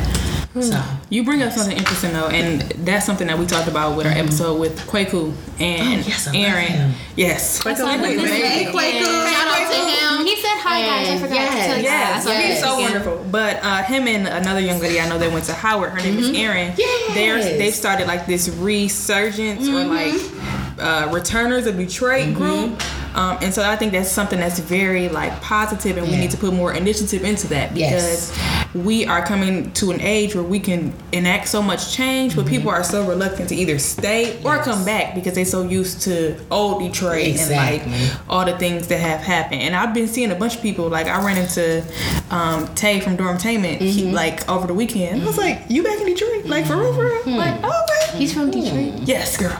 [0.54, 0.62] Hmm.
[0.62, 4.06] So You bring up something interesting though, and that's something that we talked about with
[4.06, 4.24] our mm-hmm.
[4.26, 6.66] episode with Kwaku and Oh, yes, I Aaron.
[6.66, 6.94] him.
[7.16, 7.64] Yes.
[7.66, 9.04] I saw him Hey, this Kwaku.
[9.04, 9.76] shout out to
[10.16, 10.26] him.
[10.26, 11.08] He said hi guys.
[11.08, 11.84] I And forgot yes, to tell you.
[11.84, 12.24] Yeah, guys.
[12.24, 13.04] so I saw him he's so weekend.
[13.04, 13.30] wonderful.
[13.30, 16.18] But uh, him and another young lady I know that went to Howard, her name
[16.18, 16.36] is mm-hmm.
[16.36, 16.74] Aaron.
[16.78, 17.14] Yes.
[17.14, 20.80] They're they've started like this resurgence or like mm-hmm.
[20.80, 22.80] uh, returners of Detroit group.
[23.14, 26.36] Um, and so I think that's something that's very like positive, and we need to
[26.36, 28.74] put more initiative into that because Yes.
[28.74, 32.70] we are coming to an age where we can enact so much change, but people
[32.70, 36.80] are so reluctant to either stay or come back because they're so used to old
[36.82, 37.92] Detroit Exactly.
[37.92, 39.62] and like all the things that have happened.
[39.62, 40.88] And I've been seeing a bunch of people.
[40.88, 41.84] Like I ran into
[42.30, 45.22] um, Tay from Dormtainment he, like over the weekend.
[45.22, 46.44] I was like, "You back in Detroit?
[46.46, 47.36] Like for real, for real?
[47.38, 49.02] Like oh, okay." He's from Detroit.
[49.08, 49.58] Yes, girl.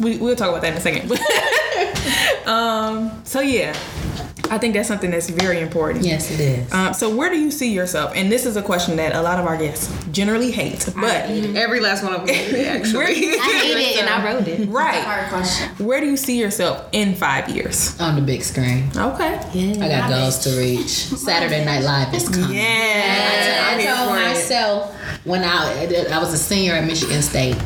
[0.00, 1.10] We we'll talk about that in a second.
[2.46, 2.65] um.
[3.24, 3.70] So yeah,
[4.50, 6.04] I think that's something that's very important.
[6.04, 6.72] yes, it is.
[6.72, 8.12] Um, so where do you see yourself?
[8.14, 11.80] And this is a question that a lot of our guests generally hate, but Every
[11.80, 12.34] last one of them.
[12.76, 13.04] Actually.
[13.38, 14.68] I hate it and I wrote it.
[14.68, 15.02] right?
[15.02, 15.68] Hard question.
[15.84, 17.98] Where do you see yourself in five years?
[18.00, 18.88] On the big screen.
[18.96, 19.40] Okay.
[19.52, 19.84] Yeah.
[19.84, 20.88] I got goals to reach.
[21.28, 22.56] Saturday Night Live is coming.
[22.56, 23.74] Yeah.
[23.76, 24.28] I told for it.
[24.28, 24.94] myself
[25.24, 27.56] when I I was a senior at Michigan State.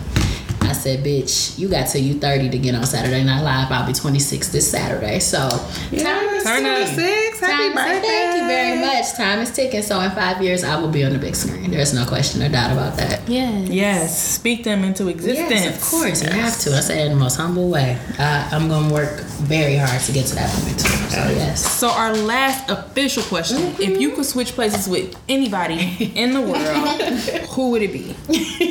[0.80, 3.70] I said, "Bitch, you got till you 30 to get on Saturday Night Live.
[3.70, 5.18] I'll be 26 this Saturday.
[5.18, 6.88] So time is Turn up.
[6.88, 7.38] Six.
[7.40, 8.00] Happy Time, birthday.
[8.08, 9.12] thank you very much.
[9.14, 9.82] Time is ticking.
[9.82, 11.70] So in five years, I will be on the big screen.
[11.70, 13.28] There's no question or doubt about that.
[13.28, 13.68] Yes.
[13.68, 14.28] Yes.
[14.36, 15.50] Speak them into existence.
[15.50, 16.22] Yes, of course.
[16.24, 16.74] You have to.
[16.74, 17.98] I say it in the most humble way.
[18.18, 20.88] I, I'm going to work very hard to get to that point, too.
[20.88, 21.78] So, yes.
[21.78, 23.82] So our last official question: Mm-hmm.
[23.82, 27.00] If you could switch places with anybody in the world,
[27.50, 28.12] who would it be?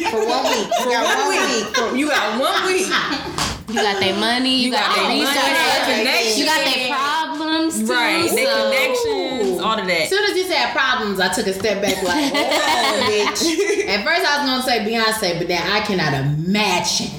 [0.09, 0.69] For one week.
[0.79, 1.75] You got one week.
[1.75, 2.87] For- You got one week.
[3.69, 4.55] You got their money.
[4.55, 5.85] You, You got, got their their money, resources.
[5.85, 6.37] their connections.
[6.39, 7.85] You got their problems too.
[7.93, 8.31] Right.
[8.33, 9.59] Their so- connections.
[9.59, 10.01] All of that.
[10.03, 13.87] As soon as you said problems, I took a step back like, oh, bitch.
[13.87, 17.11] At first, I was going to say Beyonce, but then I cannot imagine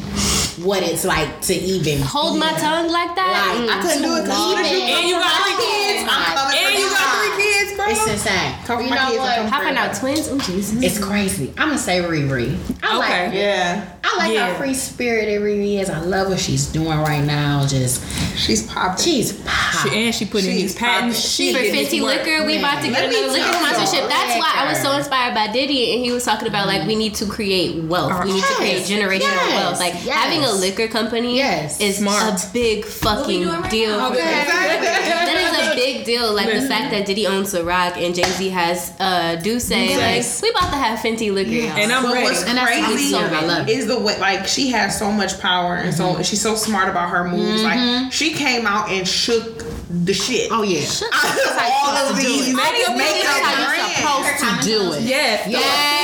[0.63, 3.55] what it's like to even Hold my tongue like that.
[3.57, 3.79] Like, Mm.
[3.79, 6.09] I couldn't do it because Even- And you got three kids.
[6.11, 6.91] I'm And you you.
[6.91, 7.73] got three kids.
[7.77, 7.85] bro.
[7.89, 8.55] It's insane.
[8.67, 9.37] Come for you my know what?
[9.37, 10.29] come Popping out twins.
[10.31, 10.83] Oh Jesus.
[10.83, 11.53] It's crazy.
[11.59, 12.57] I'm gonna say Riri.
[12.83, 13.41] I like Okay.
[13.41, 14.53] Yeah, I like Yeah.
[14.53, 15.89] how free spirited Riri is.
[15.91, 17.67] I love what she's doing right now.
[17.67, 18.03] Just
[18.37, 19.03] she's popping.
[19.05, 19.35] she's
[19.83, 21.21] She, and she put in these patents.
[21.37, 21.55] popping.
[21.55, 22.25] for getting this Fenty work.
[22.27, 24.09] Liquor, we about to get Let me another liquor sponsorship.
[24.09, 26.95] That's why I was so inspired by Diddy, and he was talking about like we
[26.97, 28.25] need to create wealth.
[28.25, 29.79] We need to create generational wealth.
[29.81, 31.81] Like having a liquor company Yes.
[31.81, 32.43] is Smart.
[32.45, 33.97] a big fucking right deal.
[33.99, 34.11] now?
[34.11, 36.33] that is a big deal.
[36.33, 39.71] Like the fact that Diddy owns Ciroc and Jay Z has uh, D'usse.
[39.71, 41.51] Like we about to have Fenty Liquor.
[41.51, 41.77] y'all.
[41.79, 42.25] And I'm but ready.
[42.25, 43.35] what's And that's crazy awesome.
[43.35, 43.73] I love it.
[43.73, 47.11] is the way like she has so much power and so she's so smart about
[47.11, 47.63] her moves.
[47.63, 50.49] Like she came out and shook the shit.
[50.53, 50.81] Oh yeah.
[51.13, 52.55] all of to do these it.
[52.57, 54.39] makeup Makeup makeup how you brands.
[54.39, 55.03] supposed to do it.
[55.03, 55.49] Yes.
[55.49, 56.00] Yes.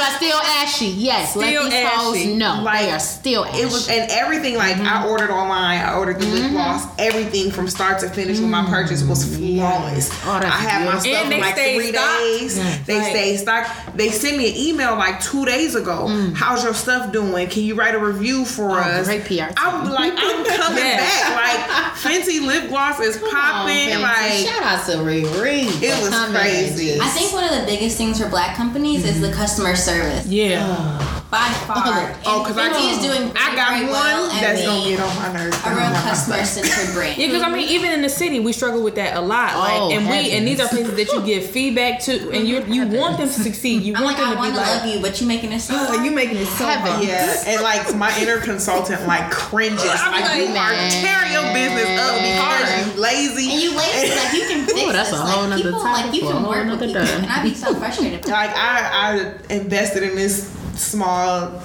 [0.00, 0.86] Am I still ashy?
[0.86, 1.30] Yes.
[1.30, 1.96] Still Let these ashy.
[1.96, 3.60] hoes know Like, they are still ashy.
[3.62, 5.08] It was and everything like I mm-hmm.
[5.08, 5.80] ordered online.
[5.80, 6.54] I ordered the lip mm-hmm.
[6.54, 6.86] gloss.
[6.98, 9.56] Everything from start to finish with my purchase was mm-hmm.
[9.58, 10.10] flawless.
[10.24, 12.18] Oh, I had my stuff And for like three stocked.
[12.20, 12.86] days.
[12.86, 13.10] They Right.
[13.10, 13.66] stay stock.
[13.94, 16.06] They sent me an email like two days ago.
[16.08, 16.34] Mm.
[16.34, 17.48] How's your stuff doing?
[17.48, 19.06] Can you write a review for Oh, us?
[19.06, 19.52] great PR.
[19.56, 21.22] I'm like I'm coming Yes.
[21.22, 21.36] back.
[21.36, 23.90] Like Fenty lip gloss is popping.
[24.00, 25.64] like shout out to Riri.
[25.82, 26.98] It was coming crazy.
[27.00, 29.89] I think one of the biggest things for black companies is the customer service.
[30.26, 30.98] Yeah.
[31.00, 31.19] Oh.
[31.30, 32.12] By far.
[32.26, 35.16] Oh, 'cause I- And Fenty is doing I got one well that's gonna get on
[35.16, 35.56] my nerves.
[35.64, 37.18] a real customer centered brand.
[37.18, 39.52] Yeah, because I mean, even in the city, we struggle with that a lot.
[39.54, 42.48] Oh, like, Oh, and we and these are places that you give feedback to, and
[42.48, 42.72] you mm-hmm.
[42.72, 43.82] you want them to succeed.
[43.82, 45.26] You I'm want like, them I to want be to like, love you, but you
[45.28, 46.04] making it so oh, hard.
[46.04, 47.04] you making it so hard.
[47.04, 49.84] Yeah, and like my inner consultant like cringes.
[49.86, 50.90] I'm Like, like, you are man.
[50.90, 53.50] tearing your business up because you lazy.
[53.52, 55.18] And you lazy, like you can fix Ooh, that's this.
[55.20, 57.54] a whole like, nother people, topic like you can work with people, and I'd be
[57.54, 58.26] so frustrated.
[58.26, 61.60] like I, I invested in this small.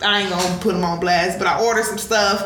[0.00, 2.42] I ain't gonna put them on blast, but I ordered some stuff.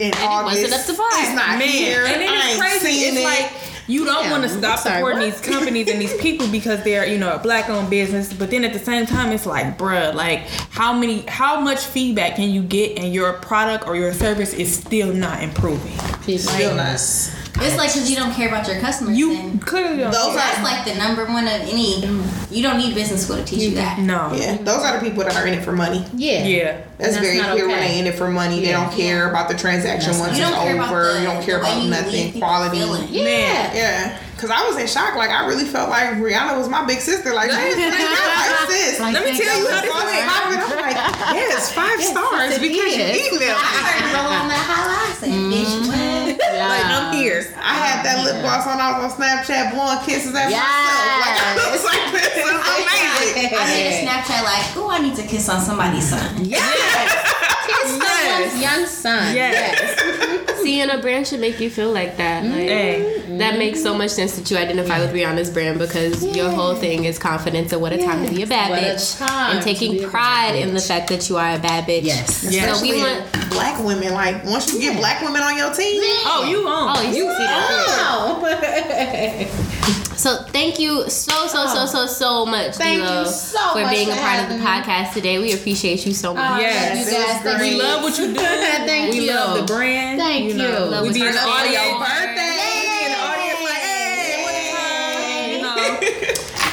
[0.00, 1.06] In August, wasn't up to par.
[1.12, 2.04] It's not Man, here.
[2.04, 2.86] and then I ain't crazy.
[2.86, 3.24] seen It's it.
[3.24, 3.52] like
[3.86, 5.30] you don't Yeah, want to stop sorry, supporting what?
[5.30, 8.32] these companies and these people because they're you know a black owned business.
[8.32, 12.36] But then at the same time, it's like, bruh, like how many, how much feedback
[12.36, 15.96] can you get, and your product or your service is still not improving.
[16.38, 16.98] Still not.
[17.56, 19.16] It's like because you don't care about your customers.
[19.16, 20.10] You then clearly don't.
[20.10, 22.04] Those that's are like the number one of any.
[22.50, 23.98] You don't need business school to teach you that.
[23.98, 24.32] no.
[24.34, 24.56] yeah.
[24.56, 26.04] Those are the people that are in it for money.
[26.14, 26.44] Yeah.
[26.44, 26.84] Yeah.
[26.98, 27.88] That's, that's very not clear when okay.
[27.88, 28.60] they in it for money.
[28.60, 31.12] They don't care about the transaction That's once You it's don't care about over.
[31.12, 32.38] the, you don't care about nothing.
[32.38, 32.78] Quality.
[32.78, 33.08] feeling.
[33.10, 33.74] Yeah.
[33.74, 35.14] Yeah, because I was in shock.
[35.14, 37.34] Like I really felt like Rihanna was my big sister.
[37.34, 39.00] Like she was like, like sis.
[39.00, 40.70] Let me tell you how this I'm went.
[40.70, 40.96] I'm like,
[41.34, 43.30] yes, five stars because you is.
[43.30, 44.03] emailed I me.
[47.52, 47.64] I'm.
[47.64, 48.80] I had that lip gloss on.
[48.80, 50.62] I was on Snapchat blowing kisses at Yes.
[50.62, 51.20] myself.
[51.24, 53.50] Like I was like, this is amazing.
[53.56, 56.44] I made a Snapchat like, oh, I need to kiss on somebody's son.
[56.44, 56.62] Yes.
[57.66, 59.34] Kiss someone's young son.
[59.34, 59.80] Yes.
[60.68, 62.42] Seeing a brand should make you feel like that.
[62.42, 62.52] Mm-hmm.
[62.52, 63.38] Like, Hey.
[63.38, 67.04] That makes so much sense that you identify with Rihanna's brand because your whole thing
[67.04, 69.62] is confidence and what a time to be a bad What a bitch time and
[69.64, 72.04] taking pride in the fact that you are a bad bitch.
[72.04, 72.46] Yes.
[72.48, 72.78] Yes.
[72.78, 73.50] So we want.
[73.50, 74.12] black women.
[74.14, 76.96] Like once you get black women on your team, Oh, you on?
[76.96, 77.70] Oh, you see that.
[80.26, 80.36] Oh.
[80.36, 83.90] So thank you so so so so so much, Thank you Delo, so for much
[83.94, 84.64] being a part of the having me.
[84.64, 85.38] podcast today.
[85.38, 86.60] We appreciate you so much.
[86.62, 87.06] Yes.
[87.06, 87.78] you guys, thank We you.
[87.82, 88.40] love what you do.
[88.40, 89.34] Thank we you.
[89.34, 90.18] love the brand.
[90.20, 90.58] Thank you.
[90.58, 91.46] know, Love we what be you in the do.
[91.46, 91.98] audience.
[92.08, 93.04] birthday.
[93.04, 95.50] In the audience, like, hey, what time?
[95.52, 96.00] You know.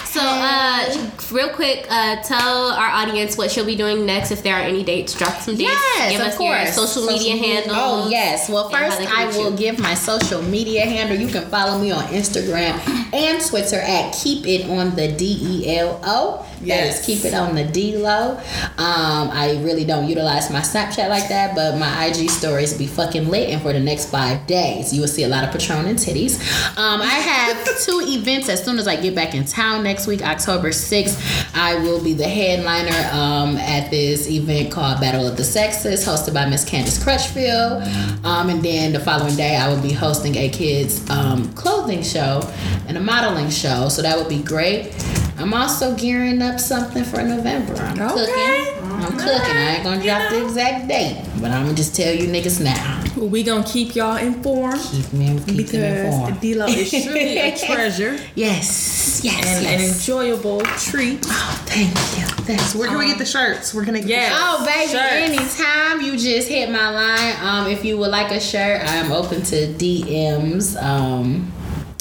[0.06, 4.56] So, uh, real quick, uh, tell our audience what she'll be doing next if there
[4.56, 5.14] are any dates.
[5.14, 5.72] Drop some dates.
[5.72, 6.64] Yes, Give of us course.
[6.78, 7.78] your social, media handles.
[7.78, 8.50] Oh yes.
[8.50, 9.58] Well, first I will you.
[9.58, 11.18] give my social media handle.
[11.18, 12.78] You can follow me on Instagram
[13.14, 16.46] and Twitter at Keep It on the D E L O.
[16.62, 17.00] That Yes.
[17.00, 18.38] is Keep It on the D Low.
[18.78, 23.30] Um, I really don't utilize my Snapchat like that, but my IG stories be fucking
[23.30, 23.50] lit.
[23.50, 26.40] And for the next five days, you will see a lot of Patron and titties.
[26.78, 30.22] Um, I have two events as soon as I get back in town next week,
[30.22, 31.20] October 6th.
[31.56, 36.34] I will be the headliner um, at this event called Battle of the Sexes, hosted
[36.34, 37.84] by Miss Candace Crutchfield.
[38.24, 42.42] Um, and then the following day, I will be hosting a kids' um, clothing show
[42.88, 43.90] and a modeling show.
[43.90, 44.94] So that would be great.
[45.42, 47.74] I'm also gearing up something for November.
[47.76, 48.84] I'm cooking.
[48.84, 49.58] I'm cooking.
[49.58, 53.04] I ain't gonna drop the exact date, but I'm gonna just tell you niggas now.
[53.18, 56.40] We gonna keep y'all informed Keep me keep because informed.
[56.42, 61.20] Delo is truly a treasure Yes, yes, and an enjoyable treat.
[61.28, 62.28] oh, thank you.
[62.46, 62.74] Thanks.
[62.76, 63.74] where can we get the shirts?
[63.74, 64.34] We're gonna get Yes.
[64.36, 65.60] Oh, baby, Shirts.
[65.60, 67.36] anytime you just hit my line.
[67.42, 70.82] Um, if you would like a shirt, I'm open to DMs.
[70.82, 71.52] Um,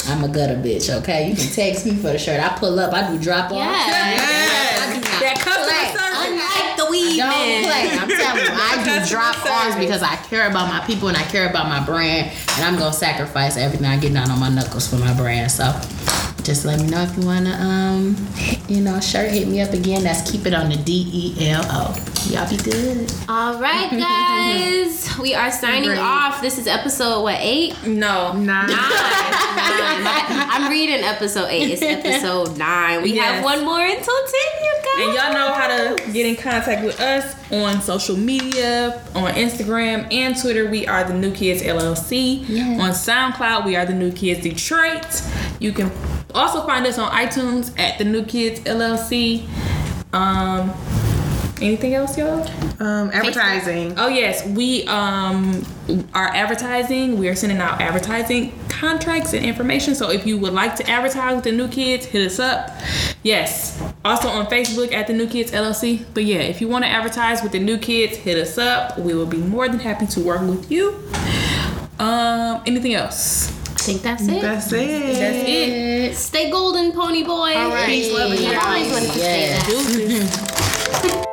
[0.07, 1.29] I'm a gutter bitch, okay?
[1.29, 2.39] You can text me for the shirt.
[2.41, 3.57] I pull up, I do drop off.
[3.57, 3.67] Yeah.
[3.87, 4.81] Yes.
[4.81, 5.93] I do not That customer play.
[5.93, 6.27] service.
[6.27, 7.17] Unlike the evening.
[7.17, 7.83] Don't play.
[7.97, 11.23] I'm telling you, I do drop arms because I care about my people and I
[11.23, 14.87] care about my brand, and I'm gonna sacrifice everything I get down on my knuckles
[14.89, 15.51] for my brand.
[15.51, 15.63] So,
[16.43, 18.15] just let me know if you wanna, um,
[18.67, 20.03] you know, sure hit me up again.
[20.03, 21.95] That's keep it on the D E L O.
[22.29, 23.11] Y'all be good.
[23.29, 25.99] All right, guys, we are signing Great.
[25.99, 26.41] off.
[26.41, 27.75] This is episode what eight?
[27.85, 28.33] No.
[28.33, 28.43] Nine.
[28.43, 28.67] Nine.
[28.67, 28.71] Nine.
[30.53, 31.71] I'm reading episode eight.
[31.71, 33.01] It's episode nine.
[33.03, 35.07] We have one more until ten, you guys.
[35.07, 40.11] And y'all know how to get in contact with us on social media, on Instagram
[40.11, 40.69] and Twitter.
[40.69, 42.41] We are the New Kids LLC.
[42.79, 45.05] On SoundCloud, we are the New Kids Detroit.
[45.59, 45.91] You can
[46.33, 49.47] also find us on iTunes at the New Kids LLC.
[50.13, 50.71] Um,
[51.61, 52.41] anything else, y'all?
[52.81, 53.97] Um, advertising.
[53.97, 55.63] Oh yes, we um
[56.13, 57.17] are advertising.
[57.17, 59.93] We are sending out advertising contracts and information.
[59.93, 62.71] So if you would like to advertise with the New Kids, hit us up.
[63.23, 63.81] Yes.
[64.03, 66.03] Also on Facebook at the New Kids LLC.
[66.13, 68.97] But yeah, if you want to advertise with the New Kids, hit us up.
[68.97, 70.97] We will be more than happy to work with you.
[71.99, 73.60] Um, anything else?
[73.81, 74.41] I think that's it.
[74.43, 75.15] That's it.
[75.17, 76.15] That's it.
[76.15, 77.55] Stay golden, pony boy.
[77.55, 77.87] All right.
[77.87, 78.53] Peace, love, and Peace.
[78.53, 79.65] I always wanted to say Yes.
[79.65, 81.01] that.
[81.01, 81.25] Deuces.